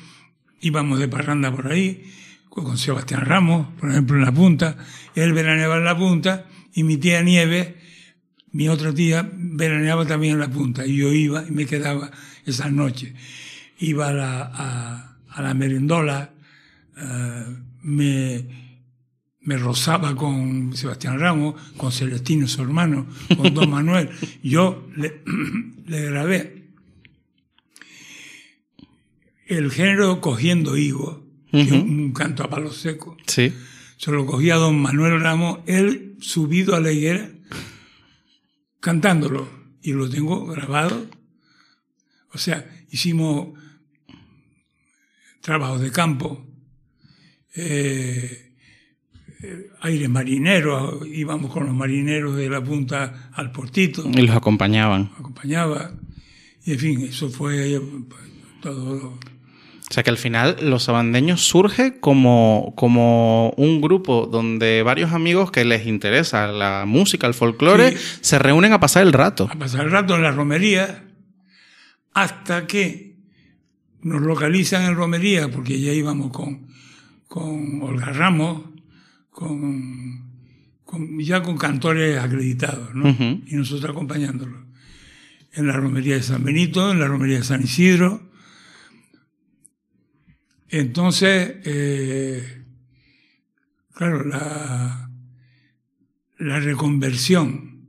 [0.60, 2.04] íbamos de parranda por ahí,
[2.54, 4.76] con Sebastián Ramos, por ejemplo, en la punta.
[5.14, 7.74] Él veraneaba en la punta y mi tía Nieves,
[8.50, 10.86] mi otra tía, veraneaba también en la punta.
[10.86, 12.10] Y yo iba y me quedaba
[12.44, 13.14] esas noches.
[13.78, 16.30] Iba a la, a, a la merendola,
[16.96, 18.46] eh, me,
[19.56, 24.10] rozaba con Sebastián Ramos, con Celestino, su hermano, con Don Manuel.
[24.42, 25.22] Yo le
[25.86, 26.68] grabé
[29.46, 31.80] el género Cogiendo Higo, que es Ujú.
[31.82, 33.16] un canto a palo seco.
[33.26, 33.52] Sí.
[33.98, 37.30] Se lo cogía Don Manuel Ramos, él subido a la higuera,
[38.80, 39.48] cantándolo.
[39.82, 41.06] Y lo tengo grabado.
[42.32, 43.48] O sea, hicimos
[45.40, 46.46] trabajos de campo,
[47.54, 48.54] eh,
[49.42, 55.10] eh, aire marinero, íbamos con los marineros de la punta al portito, Y los acompañaban.
[55.18, 55.92] acompañaba.
[56.64, 57.80] Y en fin, eso fue eh,
[58.62, 59.18] todo.
[59.92, 65.50] O sea que al final los abandeños surge como, como un grupo donde varios amigos
[65.50, 68.18] que les interesa la música, el folclore, Sí.
[68.22, 69.48] se reúnen a pasar el rato.
[69.52, 71.04] a pasar el rato en la romería
[72.14, 73.16] hasta que
[74.00, 76.68] nos localizan en romería, porque ya íbamos con,
[77.28, 78.62] con Olga Ramos,
[79.28, 80.30] con,
[80.84, 83.10] con- ya con cantores acreditados, ¿no?
[83.10, 83.42] Ujú.
[83.46, 84.60] Y nosotros acompañándolos.
[85.52, 88.31] En la romería de San Benito, en la romería de San Isidro.
[90.72, 92.62] Entonces, eh,
[93.94, 95.10] claro, la,
[96.38, 97.86] la reconversión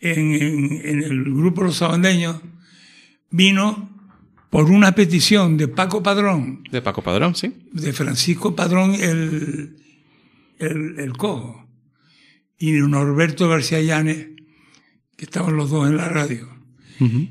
[0.00, 2.40] en, en- en el grupo Los Sabandeños
[3.30, 3.90] vino
[4.50, 7.54] por una petición de Paco Padrón, De Paco Padrón, sí.
[7.72, 9.76] de Francisco Padrón el,
[10.58, 11.66] el, el cojo,
[12.58, 14.28] y de Norberto García Llanes,
[15.16, 16.48] que estaban los dos en la radio.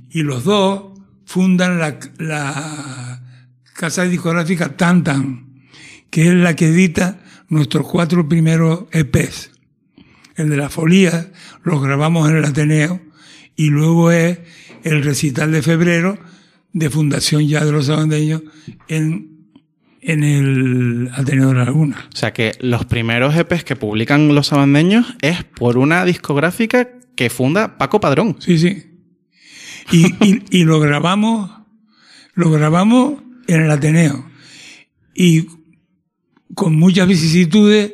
[0.09, 3.10] Y los dos fundan la, la
[3.73, 5.65] casa discográfica Tantan,
[6.09, 9.51] que es la que edita nuestros cuatro primeros EPs.
[10.35, 11.31] El de la Folía
[11.63, 13.01] los grabamos en el Ateneo
[13.55, 14.39] y luego es
[14.83, 16.17] el recital de febrero
[16.73, 18.41] de Fundación Ya de los Sabandeños
[18.87, 19.49] en,
[20.01, 22.07] en el Ateneo de la Laguna.
[22.13, 27.29] O sea que los primeros EPs que publican los abandeños es por una discográfica que
[27.29, 28.37] funda Paco Padrón.
[28.39, 28.87] Sí, sí.
[29.91, 31.51] Y, y, y lo grabamos,
[32.33, 33.21] lo grabamos
[33.53, 34.29] en el Ateneo.
[35.15, 35.47] Y
[36.55, 37.93] con muchas vicisitudes,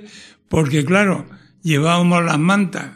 [0.50, 1.28] porque claro,
[1.64, 2.92] llevábamos las mantas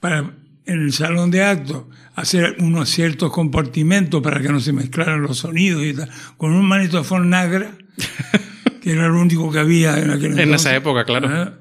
[0.00, 5.22] para en el salón de actos hacer unos ciertos compartimentos para que no se mezclaran
[5.22, 7.76] los sonidos y tal, con un manitofón Nagra,
[8.82, 10.60] que era lo único que había en aquel En entonces.
[10.66, 11.58] esa época, claro.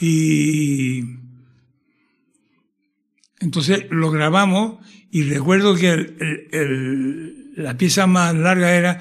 [0.00, 1.02] Y
[3.40, 4.76] entonces lo grabamos
[5.10, 9.00] y recuerdo que el- el- el- la pieza más larga era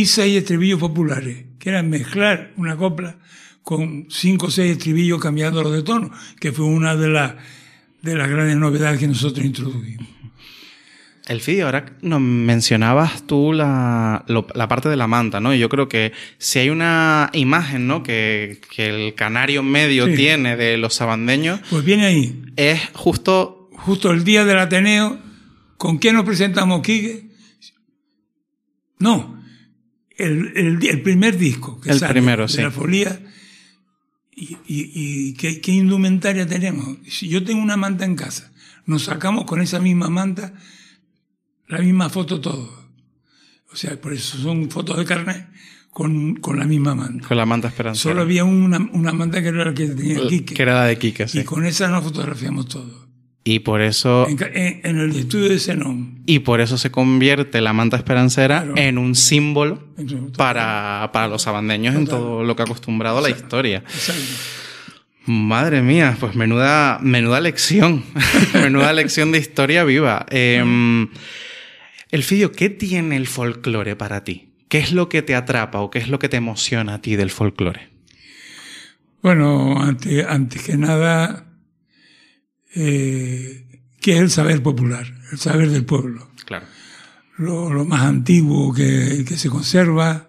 [0.00, 3.18] Y estribillos populares, que era mezclar una copla
[3.62, 7.34] con cinco o seis estribillos cambiándolos de tono, que fue una de, las
[8.02, 10.06] de las grandes novedades que nosotros introdujimos.
[11.28, 15.52] Elfidio, ahora nos mencionabas tú la, lo- la parte de la manta, ¿no?
[15.52, 18.04] Y yo creo que si hay una imagen, ¿no?
[18.04, 20.14] Que, que el canario medio Sí.
[20.14, 25.18] tiene de los sabandeños, Pues viene ahí, es justo justo el día del Ateneo,
[25.76, 27.26] ¿con qué nos presentamos, Quique?
[28.98, 29.35] No,
[30.16, 32.62] el, el, el primer disco que El sale primero, de sí.
[32.62, 33.20] la folía.
[34.34, 36.98] ¿Y, y, y qué, qué indumentaria tenemos?
[37.08, 38.52] Si yo tengo una manta en casa,
[38.84, 40.52] nos sacamos con esa misma manta
[41.68, 42.86] la misma foto todo.
[43.72, 45.48] O sea, por eso son fotos de carne
[45.90, 47.26] con, con la misma manta.
[47.26, 48.02] con la manta esperanza.
[48.02, 50.54] Solo había una, una manta que era la que tenía Quique.
[50.54, 51.40] Que era la de Kike, sí.
[51.40, 53.05] Y con esa nos fotografiamos todo.
[53.48, 56.18] Y por eso, En, el estudio de Zenón.
[56.26, 58.74] y por eso se convierte la manta esperancera Claro.
[58.76, 59.84] en un símbolo
[60.36, 63.84] para, para los sabandeños en todo lo que ha acostumbrado la historia.
[63.86, 64.20] Exacto.
[65.26, 68.02] Madre mía, pues menuda, menuda lección.
[68.54, 70.26] menuda lección de historia viva.
[70.30, 71.06] Eh,
[72.10, 74.48] Elfidio, ¿qué tiene el folclore para ti?
[74.68, 77.14] ¿Qué es lo que te atrapa o qué es lo que te emociona a ti
[77.14, 77.90] del folclore?
[79.22, 81.45] Bueno, ante- antes que nada,
[82.76, 85.06] eh, ¿qué es el saber popular?
[85.32, 86.28] El saber del pueblo.
[86.44, 86.66] Claro.
[87.38, 90.28] Lo, lo más antiguo que, que se conserva,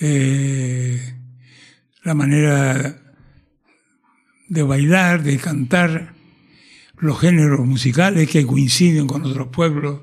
[0.00, 1.14] eh,
[2.02, 3.00] la manera
[4.48, 6.14] de bailar, de cantar,
[6.98, 10.00] los géneros musicales que coinciden con otros pueblos,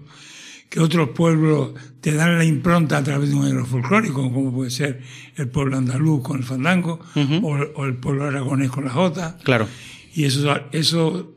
[0.70, 4.70] que otros pueblos te dan la impronta a través de un género folclórico, como puede
[4.72, 5.02] ser
[5.36, 7.00] el pueblo andaluz con el fandango,
[7.42, 9.68] o, o el pueblo aragonés con la jota, Claro.
[10.14, 11.35] y eso, eso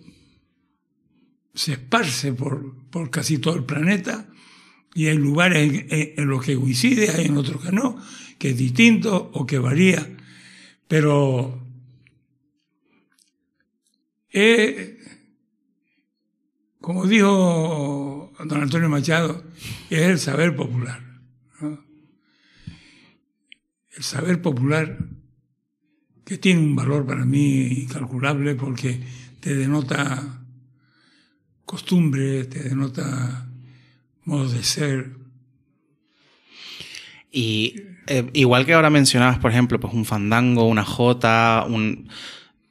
[1.59, 4.29] se esparce por, por casi todo el planeta,
[4.95, 8.01] y hay lugares en, los que coincide, hay en otros que no,
[8.39, 10.09] que es distinto o que varía,
[10.87, 11.61] pero
[14.33, 14.99] eh,
[16.81, 19.43] como dijo don Antonio Machado,
[19.91, 21.03] es el saber popular.
[23.97, 24.97] El saber popular
[26.25, 29.03] que tiene un valor para mí incalculable porque
[29.41, 30.39] te denota
[31.69, 33.47] costumbre, te denota
[34.25, 35.11] modo de ser.
[37.31, 42.09] Y eh, igual que ahora mencionabas, por ejemplo, pues un fandango, una jota, un...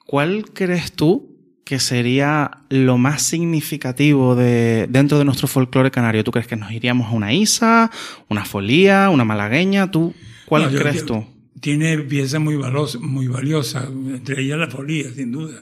[0.05, 6.23] ¿Cuál crees tú que sería lo más significativo de, dentro de nuestro folclore canario?
[6.23, 7.91] ¿Tú crees que nos iríamos a una isa,
[8.29, 9.91] una folía, una malagueña?
[9.91, 10.15] ¿Tú
[10.47, 11.23] cuál No, crees tú?
[11.59, 12.57] Tiene piezas muy,
[13.01, 15.61] muy valiosas, entre ellas la folía, sin duda.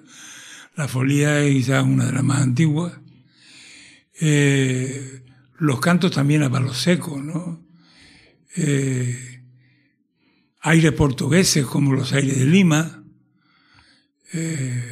[0.78, 2.94] La folía es quizás una de las más antiguas.
[4.20, 5.22] Eh,
[5.59, 7.66] los cantos también a palo seco, ¿no?
[8.55, 9.41] Eh,
[10.61, 13.03] aires portugueses como los aires de Lima.
[14.34, 14.84] Eh,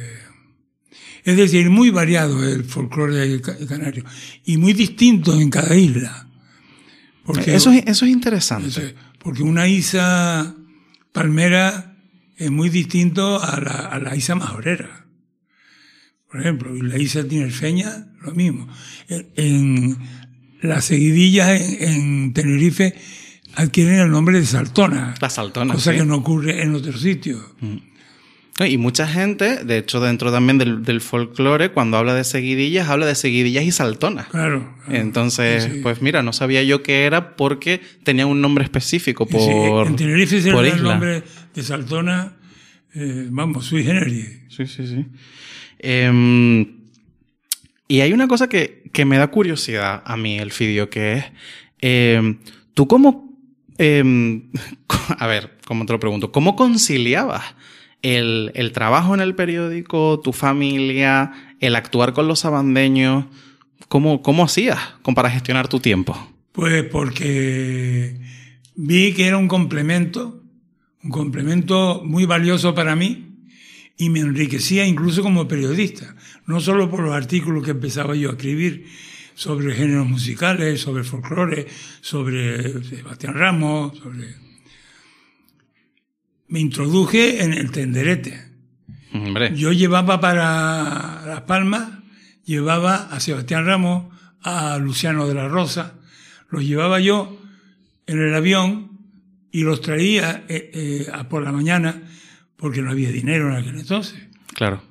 [1.24, 4.04] es decir, muy variado el folclore ca- canario
[4.44, 6.28] y muy distinto en cada isla.
[7.24, 8.94] Porque Eso, es- eso es interesante.
[9.18, 10.54] porque una isa
[11.12, 11.96] palmera
[12.36, 15.06] es muy distinto a la, a la isa majorera.
[16.30, 18.68] Por ejemplo, la isa tinerfeña, lo mismo.
[19.08, 19.96] En,
[20.62, 22.94] las seguidillas en, en Tenerife
[23.54, 25.74] adquieren el nombre de saltona, La saltona.
[25.74, 25.98] cosa sí.
[25.98, 27.42] que no ocurre en otros sitios.
[28.58, 32.88] No, Y mucha gente, de hecho, dentro también del, del folclore, cuando habla de seguidillas,
[32.88, 34.28] habla de seguidillas y saltonas.
[34.28, 34.74] Claro.
[34.86, 35.00] claro.
[35.00, 35.80] Entonces, Sí, sí.
[35.82, 39.96] pues mira, no sabía yo qué era porque tenía un nombre específico Sí, por, en
[39.96, 41.22] Tenerife se por le el nombre
[41.54, 42.36] de saltona,
[42.94, 44.28] eh, vamos, sui generis.
[44.48, 45.04] Sí, sí, sí.
[45.78, 46.83] Em,
[47.88, 51.24] y hay una cosa que, que me da curiosidad a mí, Elfidio, que es,
[51.80, 52.38] em,
[52.72, 53.32] ¿tú cómo,
[53.78, 54.50] em,
[55.18, 56.32] a ver, ¿cómo te lo pregunto?
[56.32, 57.54] ¿Cómo conciliabas
[58.02, 63.26] el, el trabajo en el periódico, tu familia, el actuar con los sabandeños?
[63.88, 64.78] ¿Cómo, cómo hacías
[65.14, 66.16] para gestionar tu tiempo?
[66.52, 68.18] Pues porque
[68.76, 70.42] vi que era un complemento,
[71.02, 73.33] un complemento muy valioso para mí
[73.96, 76.16] y me enriquecía incluso como periodista,
[76.46, 78.86] no solo por los artículos que empezaba yo a escribir
[79.34, 81.66] sobre géneros musicales, sobre folclore,
[82.00, 84.34] sobre Sebastián Ramos, sobre...
[86.48, 88.52] Me introduje en el tenderete.
[89.12, 91.88] Hombre, Yo llevaba para Las Palmas,
[92.44, 95.94] llevaba a Sebastián Ramos, a Luciano de la Rosa,
[96.50, 97.40] los llevaba yo
[98.06, 98.98] en el avión
[99.50, 102.02] y los traía eh, eh, por la mañana
[102.56, 104.18] porque no había dinero en aquel entonces.
[104.54, 104.82] claro.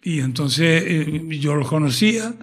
[0.00, 2.34] Y entonces eh, yo los conocía,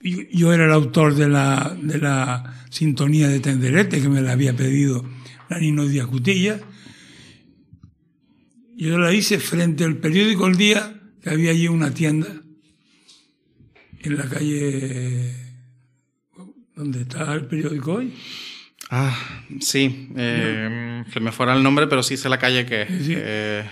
[0.00, 4.54] yo era el autor de la, de la sintonía de Tenderete que me la había
[4.54, 5.04] pedido
[5.48, 6.60] la Nino Díaz Cutilla.
[8.76, 12.28] yo la hice frente al periódico El Día, que había allí una tienda
[14.00, 15.34] en la calle
[16.76, 18.12] donde está el periódico hoy.
[18.96, 19.16] Ah,
[19.60, 20.08] sí.
[20.16, 22.86] Eh, que me fuera el nombre, pero sí sé la calle que...
[22.86, 23.14] Sí.
[23.16, 23.64] eh,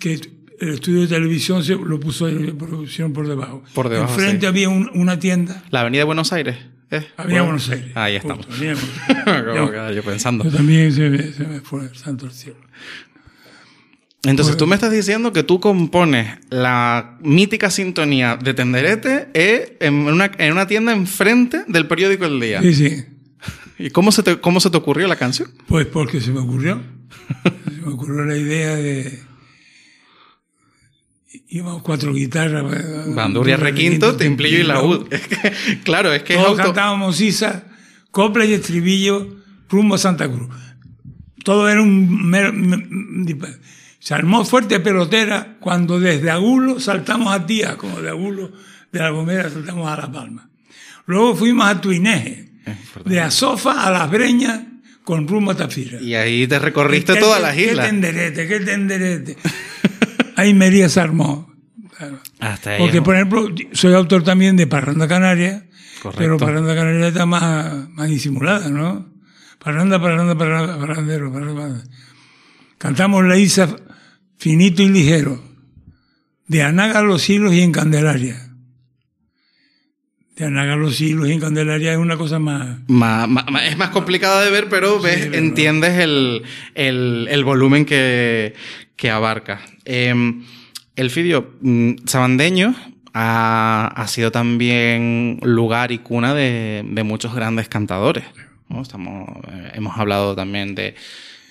[0.00, 0.14] que
[0.58, 3.62] el estudio de televisión se lo puso ahí, producción por debajo.
[3.74, 4.46] Por debajo, Enfrente sí.
[4.46, 5.62] había un- una tienda.
[5.70, 6.56] la Avenida de Buenos Aires.
[6.90, 7.06] ¿eh?
[7.16, 7.92] Había Bueno, Buenos Aires.
[7.94, 8.46] Ahí estamos.
[9.94, 10.42] Yo pensando.
[10.44, 12.56] Yo también se me, se me fue el santo al cielo.
[14.24, 19.94] Entonces tú me estás diciendo que tú compones la mítica sintonía de Tenderete eh, en,
[19.94, 22.60] una, en una tienda enfrente del periódico El Día.
[22.60, 23.04] Sí, sí.
[23.78, 25.50] ¿Y cómo se, te, cómo se te ocurrió la canción?
[25.66, 26.80] Pues porque se me ocurrió.
[27.64, 29.22] se me ocurrió la idea de.
[31.48, 32.64] Íbamos cuatro guitarras.
[33.14, 35.06] Bandurria, requinto, templillo y laúd.
[35.12, 35.28] Es
[35.84, 37.66] claro, es que es Todos auto- cantábamos Sisa,
[38.10, 39.36] copla y estribillo,
[39.68, 40.48] rumbo a Santa Cruz.
[41.44, 42.28] Todo era un...
[42.28, 43.36] mer- m-
[43.98, 48.52] se armó fuerte pelotera cuando desde Agulo saltamos a Tía, como de Agulo,
[48.92, 50.48] de La Gomera saltamos a La Palma.
[51.06, 52.52] Luego fuimos a Tuineje,
[53.04, 54.60] de Azofa a Las Breñas
[55.04, 56.00] con rumbo a Tafira.
[56.00, 57.86] Y ahí te recorriste Qué- todas qué- las Qué islas.
[57.86, 59.36] tenderete, qué tenderete.
[60.36, 61.50] Ahí Mería se armó.
[61.96, 62.18] Claro.
[62.40, 62.78] Hasta ahí.
[62.78, 65.64] Porque, por ejemplo, soy autor también de Parranda Canaria,
[66.02, 66.18] Correcto.
[66.18, 69.08] pero Parranda Canaria está más, más disimulada, ¿no?
[69.58, 71.84] Parranda, parranda, parranda, parrandero, parranda, parranda.
[72.76, 73.74] Cantamos la Isa
[74.36, 75.42] finito y ligero,
[76.48, 78.45] de Anaga los hilos y en Candelaria.
[80.36, 82.78] De Anaga los hilos en Candelaria es una cosa más...
[82.88, 86.42] Ma- ma- ma- es más complicada de ver, pero ves, entiendes el,
[86.74, 88.52] el- el volumen que,
[88.96, 89.62] que abarca.
[89.86, 90.14] Eh,
[90.94, 92.74] el Fidio mm, Sabandeño
[93.14, 98.24] ha, ha sido también lugar y cuna de, de muchos grandes cantadores.
[98.68, 98.82] ¿no?
[98.82, 100.94] Estamos, eh, hemos hablado también de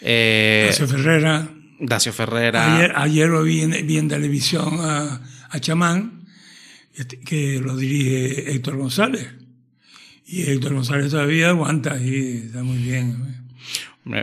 [0.01, 1.47] eh, Horacio Ferrera.
[1.79, 2.75] Dacio Ferrera.
[2.77, 6.24] Ayer, ayer lo vi en, vi en televisión a, a Chamán,
[7.25, 9.27] que lo dirige Héctor González.
[10.25, 13.45] Y Héctor González todavía aguanta y está muy bien.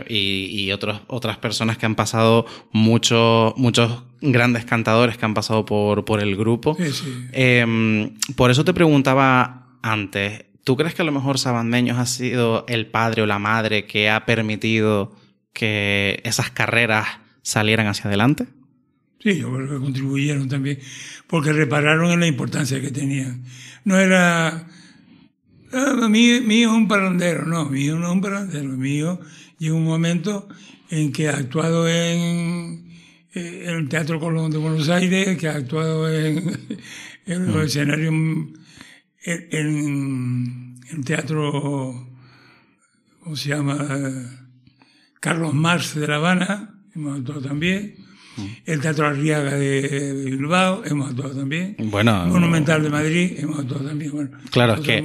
[0.07, 5.65] Y, y otros, otras personas que han pasado, muchos muchos grandes cantadores que han pasado
[5.65, 6.75] por, por el grupo.
[6.79, 7.27] Sí, sí.
[7.33, 12.65] Eh, por eso te preguntaba antes, ¿tú crees que a lo mejor Sabandeños ha sido
[12.69, 15.13] el padre o la madre que ha permitido
[15.51, 17.07] que esas carreras
[17.41, 18.47] salieran hacia adelante?
[19.23, 20.79] Sí, yo creo que contribuyeron también,
[21.27, 23.45] porque repararon en la importancia que tenían.
[23.85, 24.67] No era,
[25.71, 28.97] ah, mi, mi hijo es un parrandero, no, mi hijo no es un parrandero, mi
[28.97, 29.21] hijo
[29.59, 30.49] llegó un momento
[30.89, 32.91] en que ha actuado en,
[33.33, 36.59] eh, en el Teatro Colón de Buenos Aires, que ha actuado en,
[37.25, 38.59] en los escenarios, en,
[39.23, 42.09] en el Teatro,
[43.21, 43.87] ¿cómo se llama?
[45.21, 48.02] Carlos Marx de La Habana, hemos actuado también.
[48.65, 51.75] El Teatro Arriaga de Bilbao, hemos actuado también.
[51.79, 54.11] Bueno, Monumental de Madrid, hemos actuado también.
[54.11, 55.03] Bueno, Claro, es que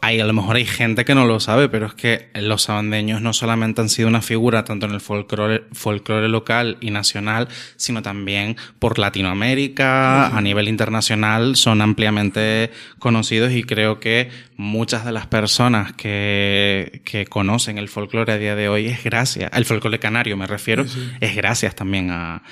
[0.00, 3.22] hay, a lo mejor hay gente que no lo sabe, pero es que los sabandeños
[3.22, 8.02] no solamente han sido una figura tanto en el folclore, folclore local y nacional, sino
[8.02, 15.26] también por Latinoamérica, a nivel internacional, son ampliamente conocidos y creo que muchas de las
[15.26, 20.36] personas que, que conocen el folclore a día de hoy es gracias, el folclore canario
[20.36, 20.84] me refiero,
[21.20, 22.42] es gracias también a,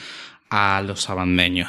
[0.51, 1.69] a los sabandeños.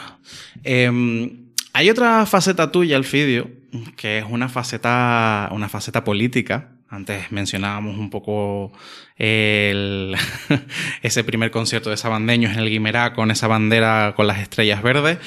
[0.64, 3.50] Em, hay otra faceta tuya, Alfidio,
[3.96, 6.72] que es una faceta, una faceta política.
[6.88, 8.72] Antes mencionábamos un poco
[9.18, 10.16] el,
[11.02, 15.18] ese primer concierto de Sabandeños en el Guimerá con esa bandera con las estrellas verdes.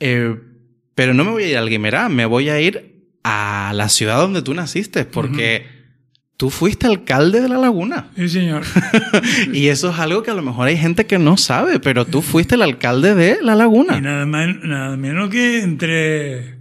[0.00, 0.36] Eh,
[0.94, 2.92] pero no me voy a ir al Guimerá, me voy a ir
[3.24, 5.66] a la ciudad donde tú naciste, porque
[6.36, 8.10] tú fuiste alcalde de La Laguna.
[8.16, 8.62] Sí, señor.
[9.52, 12.20] Y eso es algo que a lo mejor hay gente que no sabe, pero tú
[12.20, 14.00] fuiste el alcalde de La Y Laguna.
[14.00, 16.51] nada, más, nada menos que entre,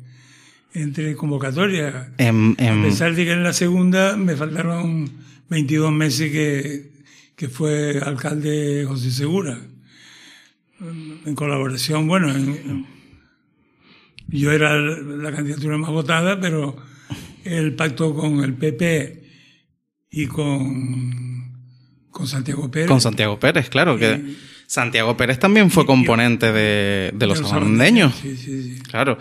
[0.74, 2.08] entre convocatorias.
[2.18, 5.10] En- A en- pesar de que en la segunda me faltaron
[5.50, 6.92] 22 meses que,
[7.36, 9.60] que fue alcalde José Segura.
[11.26, 12.86] En colaboración, bueno, en- en-
[14.30, 16.76] yo era la candidatura más votada, pero
[17.44, 19.24] él pactó con el PP
[20.10, 21.52] y con,
[22.10, 22.88] con Santiago Pérez.
[22.88, 23.98] Con Santiago Pérez, claro.
[23.98, 24.36] que
[24.68, 28.16] Santiago Pérez también fue componente de, de los sabandeños.
[28.22, 28.82] Sí, sí, sí.
[28.84, 29.18] Claro.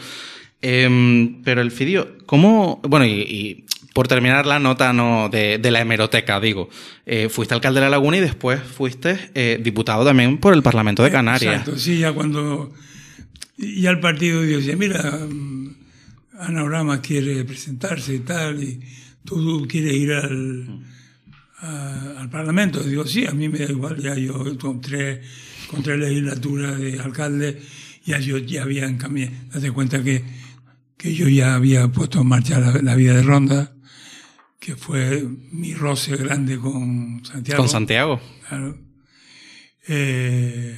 [0.62, 2.80] Em, pero el Fidio, ¿cómo...?
[2.82, 6.68] Bueno, y, y por terminar la nota no de, de la hemeroteca, digo,
[7.06, 11.02] eh, fuiste alcalde de La Laguna y después fuiste eh, diputado también por el Parlamento
[11.02, 11.60] de Canarias.
[11.60, 12.72] Exacto, sí, ya cuando
[13.58, 15.74] ya el partido decía, mira, mm,
[16.38, 18.80] Ana Orama quiere presentarse y tal, y
[19.24, 20.80] tú quieres ir al,
[22.16, 22.82] al Parlamento.
[22.82, 25.20] Digo, sí, a mí me da igual, ya yo con tres,
[25.68, 27.60] con tres legislaturas de alcalde,
[28.06, 29.36] ya yo ya había encaminado.
[29.52, 30.22] Date cuenta que,
[31.00, 33.72] que yo ya había puesto en marcha la, la vida de Ronda,
[34.58, 37.56] que fue mi roce grande con Santiago.
[37.62, 38.20] Con Santiago.
[38.46, 38.76] Claro.
[39.88, 40.76] Eh,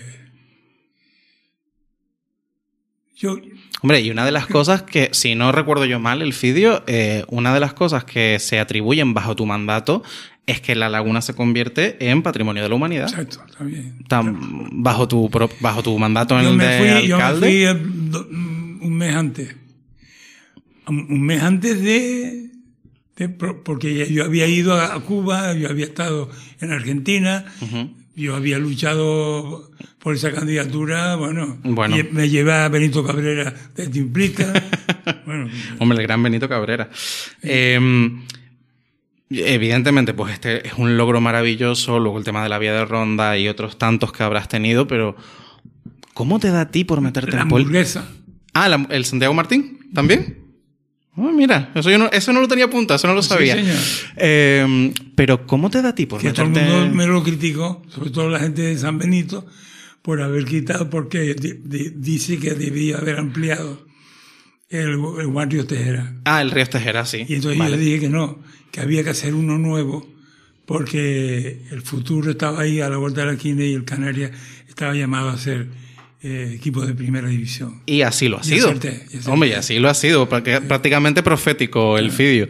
[3.17, 3.37] yo,
[3.83, 7.25] Hombre, y una de las cosas que, si no recuerdo yo mal el vídeo, eh,
[7.29, 10.05] una de las cosas que se atribuyen bajo tu mandato
[10.47, 13.09] es que la laguna se convierte en patrimonio de la humanidad.
[13.09, 14.05] exacto, también.
[14.09, 15.29] Tan- bajo, tu,
[15.61, 17.47] bajo tu mandato en el me, de fui, yo me alcalde.
[17.49, 19.57] fui el do- un mes antes.
[20.89, 22.51] Un mes antes de,
[23.65, 26.29] porque yo había ido a Cuba, yo había estado
[26.61, 27.45] en Argentina,
[28.17, 29.71] yo había luchado
[30.01, 31.97] por esa candidatura, bueno, Bueno.
[32.11, 34.53] me llevé a Benito Cabrera de Timplica,
[35.27, 36.91] bueno, Hombre, el gran Benito Cabrera.
[37.43, 37.79] Eh,
[39.31, 43.39] evidentemente, pues este es un logro maravilloso, luego el tema de la vía de ronda
[43.39, 45.17] y otros tantos que habrás tenido, pero
[46.15, 48.01] ¿cómo te da a ti por meterte la en política?
[48.01, 48.09] hamburguesa.
[48.55, 50.42] Ah, la- el Santiago Martín, ¿también?
[51.17, 53.55] Ah, mira, eso, yo no, eso no lo tenía apuntado, eso no lo Sí, sabía.
[53.55, 53.77] señor.
[54.17, 57.23] Eh, pero ¿cómo te da a ti por que todo el meterte mundo me lo
[57.23, 59.47] criticó, sobre todo la gente de San Benito,
[60.01, 63.87] por haber quitado, porque di- di- dice que debía haber ampliado
[64.71, 64.89] el,
[65.21, 66.15] el Guardio Tejera.
[66.25, 67.27] Ah, el Río Tejera, sí.
[67.29, 67.77] Y entonces Vale.
[67.77, 68.41] yo dije que no,
[68.71, 70.09] que había que hacer uno nuevo,
[70.67, 74.31] porque el futuro estaba ahí a la vuelta de la esquina y el Canarias
[74.69, 75.69] estaba llamado a ser
[76.23, 77.83] eh, equipo de primera división.
[77.87, 78.69] Y así lo ha Y sido.
[78.69, 79.31] acerté, y acerté.
[79.31, 80.29] Hombre, y así lo ha sido.
[80.29, 82.49] prácti- Prácticamente profético el vídeo.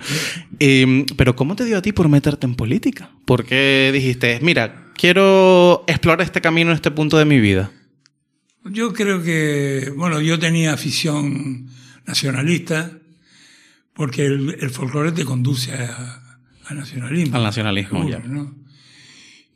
[0.58, 3.10] Y, pero ¿cómo te dio a ti por meterte en política?
[3.24, 7.70] ¿Por qué dijiste, mira, quiero explorar este camino en este punto de mi vida?
[8.64, 11.68] Yo creo que, bueno, yo tenía afición
[12.06, 12.92] nacionalista,
[13.94, 16.22] porque el, el folclore te conduce a,
[16.66, 17.36] a nacionalismo.
[17.36, 18.28] Al nacionalismo, Seguro, ya.
[18.28, 18.54] ¿no?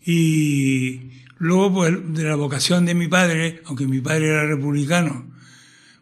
[0.04, 5.32] Y luego, pues, de la vocación de mi padre, aunque mi padre era republicano,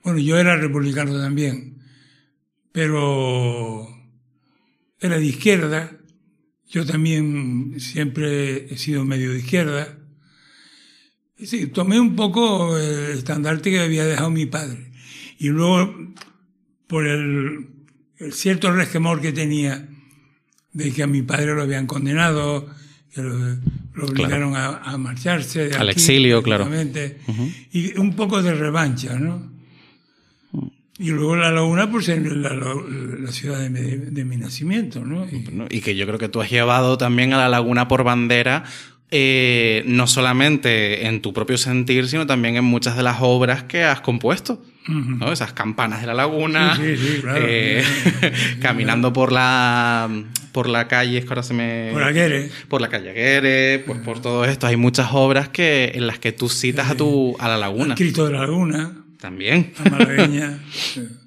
[0.02, 1.82] bueno, yo era republicano también,
[2.72, 3.88] pero
[5.00, 5.92] era de izquierda,
[6.68, 9.98] yo también siempre he sido medio de izquierda,
[11.42, 14.92] Sí, tomé un poco el estandarte que había dejado mi padre.
[15.38, 15.94] Y luego,
[16.86, 17.68] por el,
[18.18, 19.88] el cierto resquemor que tenía
[20.72, 22.68] de que a mi padre lo habían condenado,
[23.14, 23.38] que lo,
[23.94, 25.68] lo obligaron a, a marcharse.
[25.68, 26.64] de Al aquí, exilio, claro.
[27.72, 29.52] Y un poco de revancha, ¿no?
[30.98, 33.80] Y luego la laguna, pues en la, la ciudad de, mi-
[34.12, 35.26] de mi nacimiento, ¿no?
[35.28, 35.66] Y- ¿no?
[35.68, 38.62] Y que yo creo que tú has llevado también a la laguna por bandera,
[39.10, 43.82] eh, no solamente en tu propio sentir, sino también en muchas de las obras que
[43.84, 44.62] has compuesto.
[44.88, 45.32] ¿No?
[45.32, 47.44] Esas campanas de la laguna, Sí, sí, sí, claro.
[47.48, 47.82] eh,
[48.60, 50.08] caminando por la
[50.52, 51.90] por la calle, es que ahora se me...
[51.92, 52.48] Por Aguere.
[52.68, 54.68] por la calle Aguere, por, por todo esto.
[54.68, 57.96] Hay muchas obras que, en las que tú citas a, tu, a la laguna.
[57.96, 59.72] Cristo de la Laguna, También.
[59.84, 60.58] la.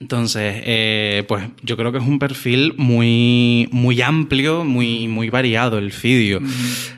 [0.00, 5.78] Entonces, eh, pues yo creo que es un perfil muy, muy amplio, muy, muy variado
[5.78, 6.40] el vídeo.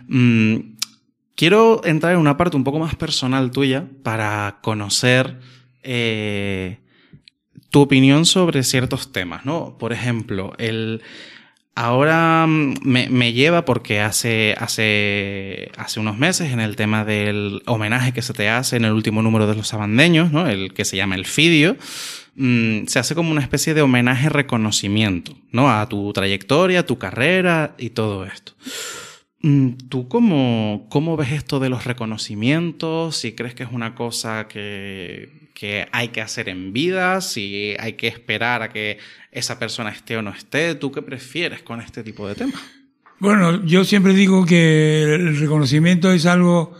[0.08, 0.56] Mm,
[1.34, 5.38] quiero entrar en una parte un poco más personal tuya para conocer
[5.86, 6.78] eh,
[7.70, 9.76] tu opinión sobre ciertos temas, ¿no?
[9.78, 11.02] Por ejemplo, el...
[11.74, 17.62] Ahora mm, me, me lleva porque hace, hace, hace unos meses en el tema del
[17.66, 20.48] homenaje que se te hace en el último número de los sabandeños, ¿no?
[20.48, 21.76] el que se llama El Fidio,
[22.36, 25.70] mm, se hace como una especie de homenaje reconocimiento ¿no?
[25.70, 28.52] a tu trayectoria, a tu carrera y todo esto.
[29.42, 33.16] Mm, ¿Tú cómo, cómo ves esto de los reconocimientos?
[33.16, 37.94] Si crees que es una cosa que, que hay que hacer en vida, si hay
[37.94, 38.98] que esperar a que
[39.32, 42.60] esa persona esté o no esté, ¿tú qué prefieres con este tipo de temas?
[43.20, 46.76] Bueno, yo siempre digo que el reconocimiento es algo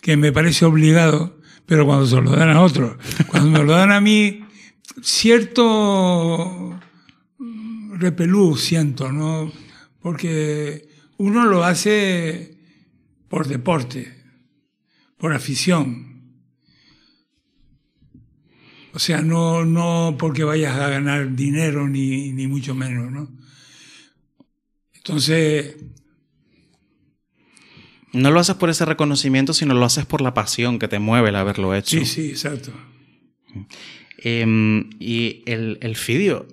[0.00, 2.96] que me parece obligado, pero cuando se lo dan a otros,
[3.26, 4.46] cuando me lo dan a mí,
[5.02, 6.80] cierto
[7.92, 9.52] repelú siento, ¿no?
[10.00, 10.88] Porque
[11.18, 12.56] uno lo hace
[13.28, 14.24] por deporte,
[15.18, 16.15] por afición.
[18.96, 23.28] O sea, no, no porque vayas a ganar dinero ni, ni mucho menos, ¿no?
[24.94, 25.76] Entonces,
[28.14, 31.28] No lo haces por ese reconocimiento, sino lo haces por la pasión que te mueve
[31.28, 31.98] el haberlo hecho.
[31.98, 32.72] sí, sí, exacto.
[34.16, 36.46] Em, y el, el Fidio,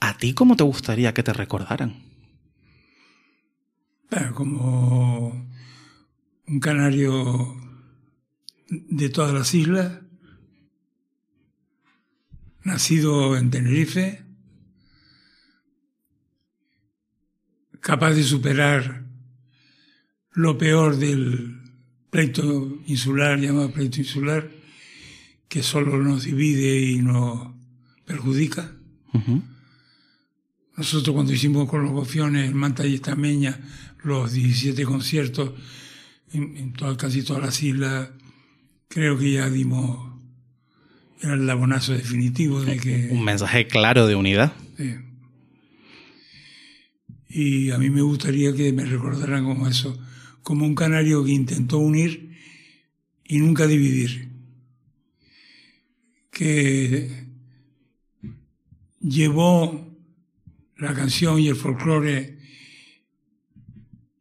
[0.00, 2.02] ¿a ti cómo te gustaría que te recordaran?
[4.10, 5.46] Bueno, como
[6.48, 7.56] un canario
[8.68, 10.00] de todas las islas,
[12.64, 14.22] nacido en Tenerife,
[17.80, 19.04] capaz de superar
[20.32, 21.60] lo peor del
[22.10, 24.50] pleito insular, llamado pleito insular,
[25.48, 27.52] que solo nos divide y nos
[28.06, 28.72] perjudica.
[30.76, 33.60] Nosotros cuando hicimos con los gofiones Manta y Estameña
[34.02, 35.52] los 17 conciertos
[36.32, 38.10] en, casi todas las islas,
[38.88, 40.13] creo que ya dimos
[41.24, 43.08] era el labonazo definitivo de que...
[43.10, 44.52] Un mensaje claro de unidad.
[44.76, 44.94] Sí.
[47.28, 49.98] Y a mí me gustaría que me recordaran como eso,
[50.42, 52.38] como un canario que intentó unir
[53.24, 54.28] y nunca dividir.
[56.30, 57.26] Que
[59.00, 59.96] llevó
[60.76, 62.38] la canción y el folclore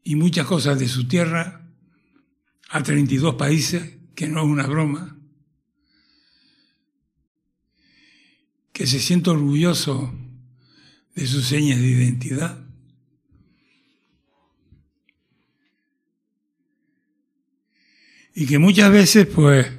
[0.04, 1.70] y muchas cosas de su tierra
[2.70, 5.18] a 32 países, que no es una broma,
[8.74, 10.12] que se siente orgulloso
[11.16, 12.60] de sus señas de identidad.
[18.36, 19.72] Y que muchas veces, pues,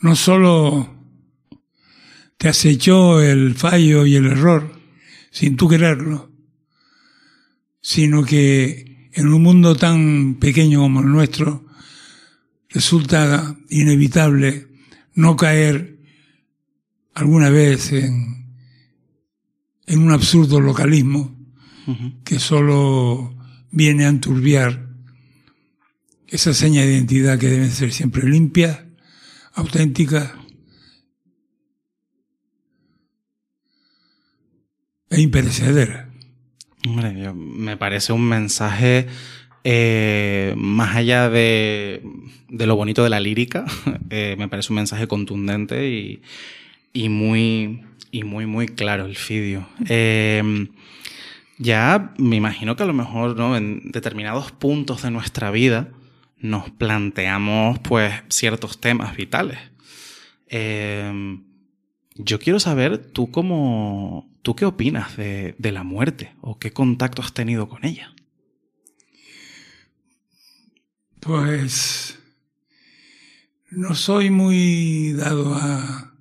[0.00, 0.94] no solo
[2.38, 4.80] te acechó el fallo y el error
[5.32, 6.30] sin tú quererlo,
[7.80, 11.66] sino que en un mundo tan pequeño como el nuestro
[12.68, 14.75] resulta inevitable
[15.16, 15.98] no caer
[17.14, 18.54] alguna vez en,
[19.86, 21.34] en un absurdo localismo
[22.24, 23.34] que solo
[23.70, 24.88] viene a enturbiar
[26.26, 28.86] esa seña de identidad que debe ser siempre limpia,
[29.54, 30.36] auténtica
[35.08, 36.10] e imperecedera.
[36.86, 39.06] Hombre, me parece un mensaje
[39.68, 42.00] eh, más allá de,
[42.48, 43.64] lo bonito de la lírica,
[44.10, 46.20] eh, me parece un mensaje contundente
[46.92, 49.66] y, muy, y muy, claro el fidio.
[49.88, 50.68] Em,
[51.58, 53.56] ya me imagino que a lo mejor ¿no?
[53.56, 55.88] en determinados puntos de nuestra vida
[56.38, 59.58] nos planteamos pues ciertos temas vitales.
[60.46, 61.42] Em,
[62.14, 67.34] yo quiero saber tú cómo, tú qué opinas de, la muerte o qué contacto has
[67.34, 68.12] tenido con ella.
[71.26, 72.16] Pues
[73.70, 76.12] no soy muy dado a,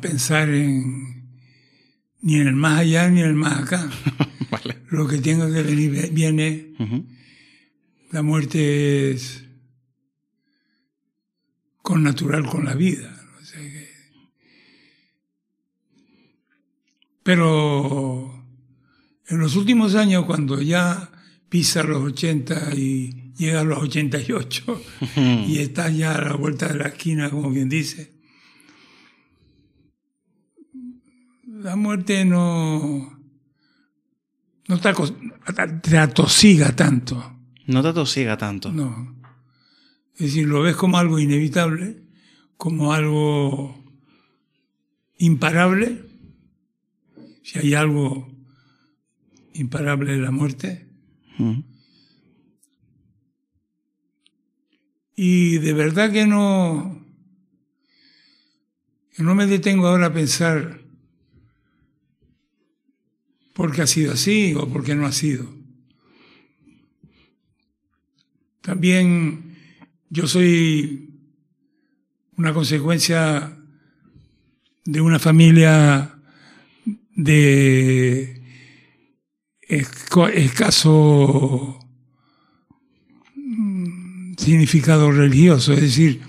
[0.00, 1.30] pensar en
[2.22, 3.88] ni en el más allá ni en el más acá.
[4.88, 6.74] Lo que tenga que venir viene.
[8.10, 9.44] La muerte es
[11.80, 13.12] con natural con la vida.
[17.22, 18.44] Pero
[19.28, 21.12] en los últimos años, cuando ya
[21.48, 24.82] pisa los 80 y llega a los 88
[25.46, 28.12] y está ya a la vuelta de la esquina, como quien dice,
[31.46, 33.18] la muerte no,
[34.68, 34.92] no te,
[35.82, 37.38] te atosiga tanto.
[37.66, 38.70] No te atosiga tanto.
[38.70, 39.16] No.
[40.14, 42.02] Es decir, lo ves como algo inevitable,
[42.56, 43.84] como algo
[45.18, 46.02] imparable,
[47.42, 48.28] si hay algo
[49.54, 50.86] imparable en la muerte.
[55.16, 57.02] Y de verdad que no,
[59.16, 60.82] que no me detengo ahora a pensar
[63.54, 65.50] por qué ha sido así o por qué no ha sido.
[68.60, 69.56] También
[70.10, 71.08] yo soy
[72.36, 73.56] una consecuencia
[74.84, 76.18] de una familia
[77.14, 78.42] de
[79.66, 81.85] escaso
[84.36, 86.20] significado religioso, es decir,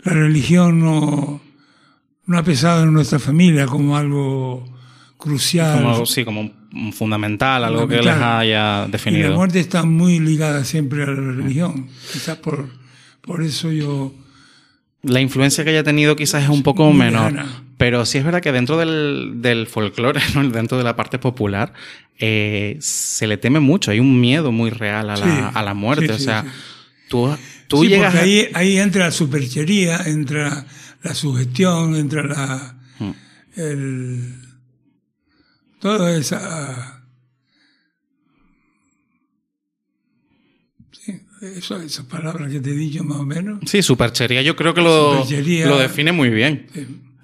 [0.00, 1.40] la religión no,
[2.26, 4.64] no ha pesado en nuestra familia como algo
[5.16, 5.82] crucial.
[5.82, 6.50] Como, sí, como
[6.92, 9.26] fundamental, algo que les haya definido.
[9.26, 11.88] Y la muerte está muy ligada siempre a la religión.
[12.12, 12.68] Quizás por,
[13.20, 14.14] por eso yo
[15.02, 17.32] la influencia que haya tenido quizás es un poco menor.
[17.76, 20.20] Pero sí es verdad que dentro del, del folclore,
[20.52, 21.72] dentro de la parte popular,
[22.18, 23.90] eh, se le teme mucho.
[23.90, 26.12] Hay un miedo muy real a la, a la muerte.
[26.12, 26.44] o sea,
[27.10, 27.36] tú,
[27.66, 28.14] tú llegas.
[28.14, 30.64] ahí, ahí entra la superchería, entra
[31.02, 32.76] la sugestión, entra la.
[32.98, 33.12] Hmm.
[33.56, 34.34] El,
[35.80, 37.00] toda esa
[41.40, 43.60] Eso, esas palabras que te he dicho más o menos.
[43.66, 46.66] Sí, superchería yo creo que lo, lo define muy bien.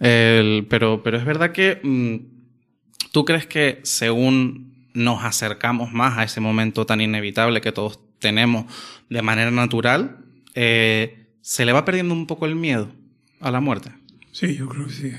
[0.00, 6.40] pero, pero es verdad que mm, tú crees que según nos acercamos más a ese
[6.40, 8.66] momento tan inevitable que todos tenemos
[9.08, 12.92] de manera natural, eh, ¿se le va perdiendo un poco el miedo
[13.40, 13.90] a la muerte?
[14.32, 15.12] Sí, yo creo que sí.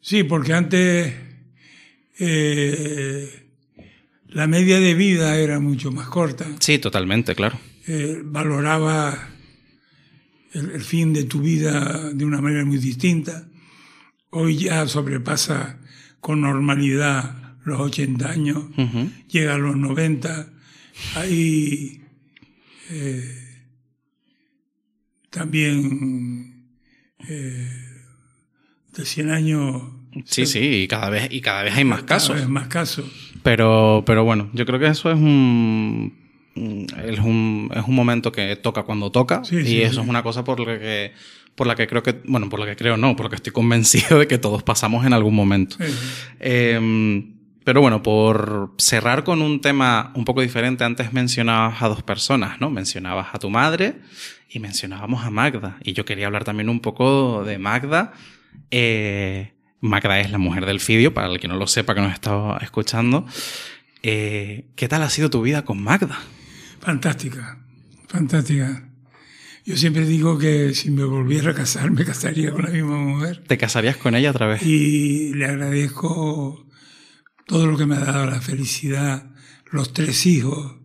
[0.00, 1.14] Sí, porque antes
[2.18, 3.46] eh,
[4.28, 6.46] la media de vida era mucho más corta.
[6.58, 7.58] Sí, totalmente, claro.
[7.86, 9.28] Eh, valoraba
[10.52, 13.46] el, el fin de tu vida de una manera muy distinta.
[14.30, 15.80] Hoy ya sobrepasa
[16.20, 18.64] con normalidad los 80 años,
[19.28, 20.48] llega a los 90.
[21.16, 22.00] Hay
[22.90, 23.24] eh,
[25.30, 26.66] también
[27.28, 27.68] eh,
[28.96, 29.82] de 100 años.
[30.24, 32.36] Sí, sí, y cada vez, y cada vez hay más cada casos.
[32.36, 33.06] vez más casos.
[33.42, 36.12] Pero, pero bueno, yo creo que eso es un,
[36.54, 39.44] es un, es un momento que toca cuando toca.
[39.44, 40.00] Sí, y sí, eso sí.
[40.00, 41.12] es una cosa por la que,
[41.54, 43.52] por la que creo que, bueno, por la que creo no, por la que estoy
[43.52, 45.76] convencido de que todos pasamos en algún momento.
[45.80, 45.94] Eh,
[46.40, 47.24] Eh,
[47.64, 52.60] pero bueno, por cerrar con un tema un poco diferente, antes mencionabas a dos personas,
[52.60, 52.70] ¿no?
[52.70, 53.96] Mencionabas a tu madre
[54.48, 55.78] y mencionábamos a Magda.
[55.82, 58.12] Y yo quería hablar también un poco de Magda.
[58.70, 62.12] Eh, Magda es la mujer del Fidio, para el que no lo sepa que nos
[62.12, 63.26] estaba escuchando.
[64.02, 66.18] Eh, ¿Qué tal ha sido tu vida con Magda?
[66.80, 67.58] fantástica,
[68.08, 68.88] fantástica.
[69.66, 73.44] Yo siempre digo que si me volviera a casar, me casaría con la misma mujer.
[73.46, 74.62] ¿Te casarías con ella otra vez?
[74.62, 76.66] Y le agradezco
[77.50, 79.24] todo lo que me ha dado, la felicidad,
[79.72, 80.76] los tres hijos,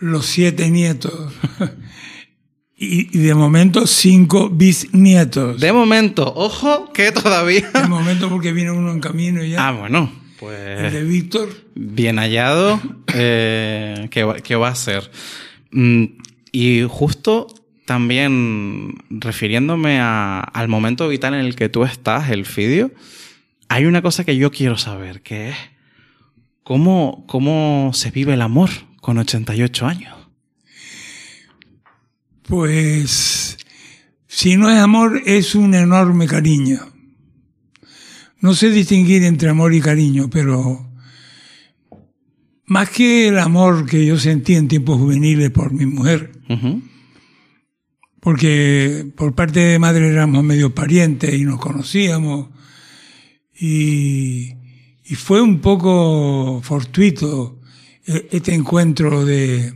[0.00, 1.32] los siete nietos
[2.76, 5.60] y, de momento cinco bisnietos.
[5.60, 7.70] De momento, ojo, que todavía...
[7.70, 9.68] De momento porque viene uno en camino ya.
[9.68, 10.10] Ah, bueno,
[10.40, 11.08] el de pues...
[11.08, 11.48] Víctor.
[11.76, 12.80] Bien hallado.
[13.14, 15.08] eh, ¿qué, va, qué va a ser?
[15.70, 16.04] Mm,
[16.50, 17.46] y justo
[17.86, 22.90] también refiriéndome a- al momento vital en el que tú estás, el Fidio,
[23.72, 25.56] hay una cosa que yo quiero saber, que es
[26.62, 28.68] cómo, cómo se vive el amor
[29.00, 30.14] con 88 años.
[32.42, 33.56] Pues
[34.26, 36.80] si no es amor, es un enorme cariño.
[38.40, 40.92] No sé distinguir entre amor y cariño, pero
[42.66, 46.32] más que el amor que yo sentí en tiempos juveniles por mi mujer,
[48.20, 52.50] porque por parte de madre éramos medio parientes y nos conocíamos,
[53.64, 54.56] y,
[55.04, 57.60] y fue un poco fortuito
[58.04, 59.72] eh, este encuentro de,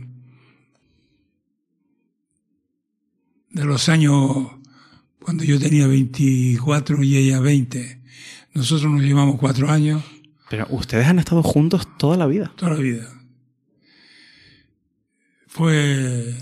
[3.49, 4.47] de los años
[5.19, 8.01] cuando yo tenía 24 y ella 20.
[8.55, 10.03] Nosotros nos llevamos cuatro años,
[10.49, 12.51] Pero ustedes han estado juntos toda la vida.
[12.57, 13.07] toda la vida.
[15.47, 16.35] Fue,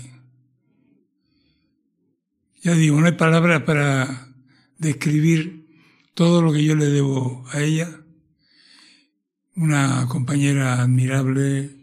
[2.60, 4.34] ya digo, no hay palabras para
[4.78, 5.65] describir
[6.16, 8.00] todo lo que yo le debo a ella.
[9.54, 11.76] Una compañera admirable,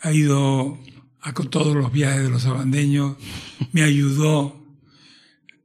[0.00, 0.78] ha ido
[1.20, 3.18] a todos los viajes de los abandeños,
[3.72, 4.64] me ayudó.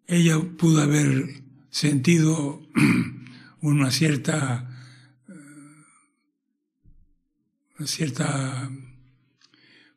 [0.06, 2.62] Ella pudo haber sentido
[3.62, 4.70] una cierta
[7.80, 8.70] una cierta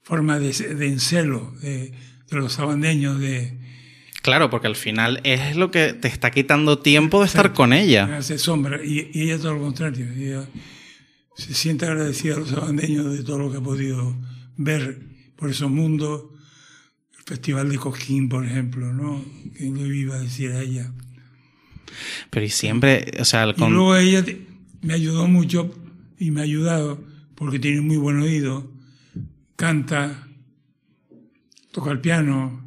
[0.02, 0.50] forma de,
[0.86, 1.92] encelo de,
[2.30, 3.65] de los sabandeños, de
[4.26, 8.16] Claro, porque al final es lo que te está quitando tiempo de estar con ella.
[8.16, 8.84] hace sombra.
[8.84, 10.04] Y, y ella todo lo contrario.
[10.12, 10.48] Ella
[11.36, 14.16] se siente agradecida a los sabandeños de todo lo que ha podido
[14.56, 14.98] ver
[15.36, 16.24] por esos mundos.
[17.16, 19.24] El Festival de Coquín, por ejemplo, ¿no?
[19.56, 20.92] Que no iba a decir a ella.
[22.30, 24.44] Pero y siempre, o sea, el Y con- luego ella te-
[24.82, 25.72] me ayudó mucho
[26.18, 26.98] y me ha ayudado
[27.36, 28.72] porque tiene muy buen oído,
[29.54, 30.26] canta,
[31.70, 32.65] toca el piano.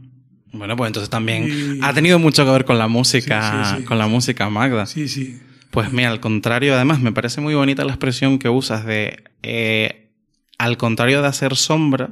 [0.52, 1.48] Bueno, pues entonces también
[1.78, 3.86] Y- ha tenido mucho que ver con la música, Sí, sí, sí.
[3.86, 4.86] con la música Magda.
[4.86, 5.40] Sí, sí.
[5.72, 10.10] Pues mira, al contrario, además me parece muy bonita la expresión que usas de, eh,
[10.58, 12.10] al contrario de hacer sombra,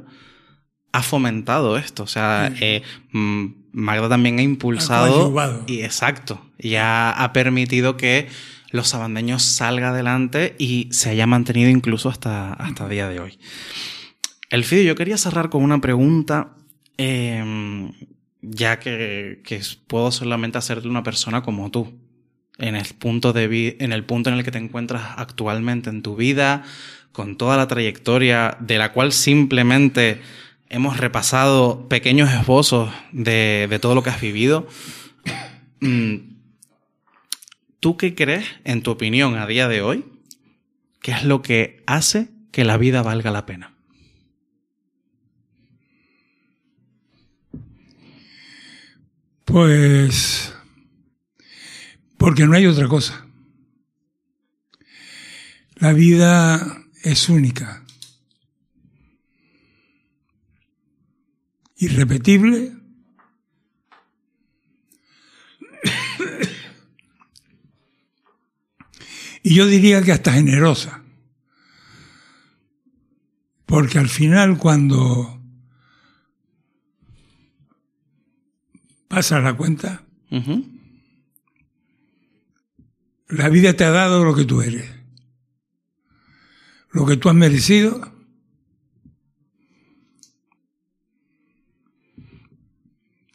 [0.92, 2.04] ha fomentado esto.
[2.04, 2.82] O sea, eh,
[3.12, 5.12] mm, Magda también ha impulsado.
[5.12, 5.64] coadyuvado.
[5.66, 6.40] y exacto.
[6.58, 8.28] Y ha, ha permitido que
[8.70, 13.38] los sabandeños salga adelante y se haya mantenido incluso hasta, hasta el día de hoy.
[14.50, 16.54] Elfidio, yo quería cerrar con una pregunta,
[16.96, 17.90] eh,
[18.42, 21.98] ya que, que puedo solamente hacerte una persona como tú,
[22.58, 26.16] en el, punto de en el punto en el que te encuentras actualmente en tu
[26.16, 26.64] vida,
[27.12, 30.20] con toda la trayectoria de la cual simplemente
[30.68, 34.66] hemos repasado pequeños esbozos de, de todo lo que has vivido.
[35.80, 36.38] Mm,
[37.78, 40.04] ¿Tú qué crees, en tu opinión, a día de hoy,
[41.00, 43.77] qué es lo que hace que la vida valga la pena?
[49.48, 50.52] Pues
[52.18, 53.26] porque no hay otra cosa.
[55.76, 57.82] La vida es única,
[61.76, 62.76] irrepetible
[69.42, 71.02] y yo diría que hasta generosa.
[73.64, 75.37] Porque al final cuando
[79.08, 80.04] pasas la cuenta,
[83.28, 84.90] la vida te ha dado lo que tú eres.
[86.90, 88.00] Lo que tú has merecido.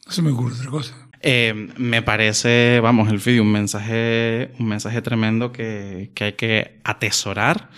[0.06, 1.10] No se me ocurre otra cosa.
[1.22, 6.82] Eh, me parece, vamos, el vídeo un mensaje, un mensaje tremendo que, que hay que
[6.84, 7.70] atesorar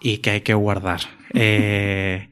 [0.00, 1.00] y que hay que guardar.
[1.36, 2.30] Eh,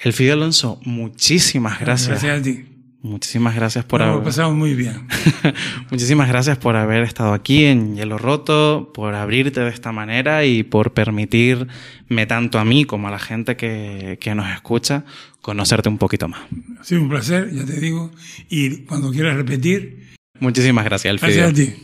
[0.00, 2.22] el Alonso, muchísimas gracias.
[2.22, 2.67] Gracias a ti.
[3.00, 5.06] Muchísimas gracias por haber, pasado muy bien.
[5.90, 10.64] muchísimas gracias por haber estado aquí en Hielo Roto, por abrirte de esta manera y
[10.64, 15.04] por permitirme tanto a mí como a la gente que, que nos escucha
[15.40, 16.40] conocerte un poquito más.
[16.80, 18.10] Ha sido un placer, ya te digo.
[18.48, 20.08] Y cuando quieras repetir,
[20.40, 21.74] Muchísimas gracias, el gracias a ti.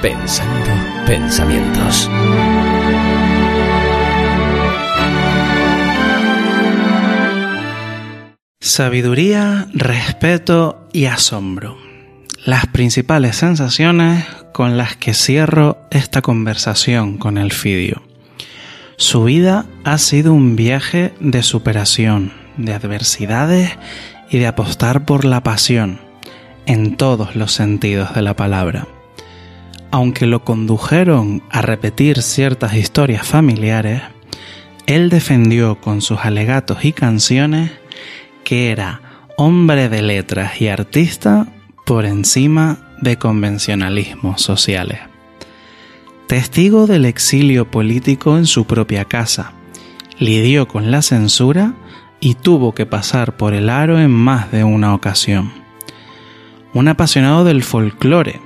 [0.00, 0.70] Pensando
[1.06, 2.10] pensamientos.
[8.74, 11.76] Sabiduría, respeto y asombro.
[12.46, 18.00] Las principales sensaciones con las que cierro esta conversación con el Fidio.
[18.96, 23.72] Su vida ha sido un viaje de superación, de adversidades
[24.30, 26.00] y de apostar por la pasión,
[26.64, 28.88] en todos los sentidos de la palabra.
[29.90, 34.00] Aunque lo condujeron a repetir ciertas historias familiares,
[34.86, 37.70] él defendió con sus alegatos y canciones
[38.44, 39.00] que era
[39.36, 41.46] hombre de letras y artista
[41.84, 45.00] por encima de convencionalismos sociales.
[46.26, 49.52] Testigo del exilio político en su propia casa,
[50.18, 51.74] lidió con la censura
[52.20, 55.52] y tuvo que pasar por el aro en más de una ocasión.
[56.72, 58.40] Un apasionado del folclore,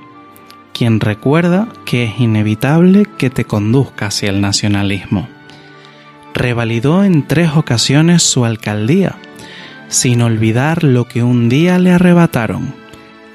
[0.73, 5.29] quien recuerda que es inevitable que te conduzca hacia el nacionalismo.
[6.33, 9.15] Revalidó en tres ocasiones su alcaldía,
[9.89, 12.73] sin olvidar lo que un día le arrebataron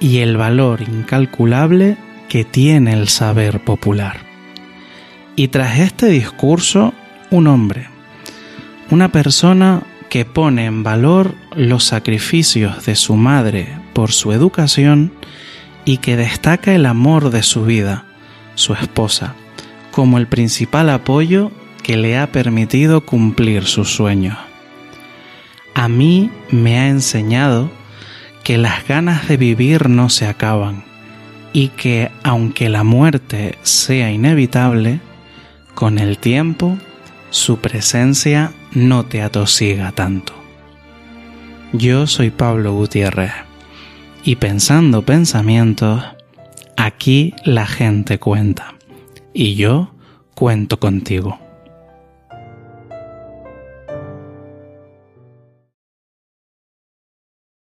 [0.01, 1.97] y el valor incalculable
[2.29, 4.21] que tiene el saber popular.
[5.37, 6.93] Y tras este discurso,
[7.31, 7.89] un hombre,
[8.91, 15.13] una persona que pone en valor los sacrificios de su madre por su educación
[15.85, 18.05] y que destaca el amor de su vida,
[18.55, 19.35] su esposa,
[19.91, 21.51] como el principal apoyo
[21.83, 24.37] que le ha permitido cumplir sus sueños
[25.75, 27.71] a mí me ha enseñado
[28.45, 30.85] que las ganas de vivir no se acaban
[31.53, 35.01] y que aunque la muerte sea inevitable,
[35.75, 36.79] con el tiempo
[37.31, 40.35] su presencia no te atosiga tanto.
[41.73, 43.33] Yo soy Pablo Gutiérrez
[44.25, 46.05] y pensando pensamientos,
[46.77, 48.75] aquí la gente cuenta
[49.33, 49.95] y yo
[50.35, 51.42] cuento contigo.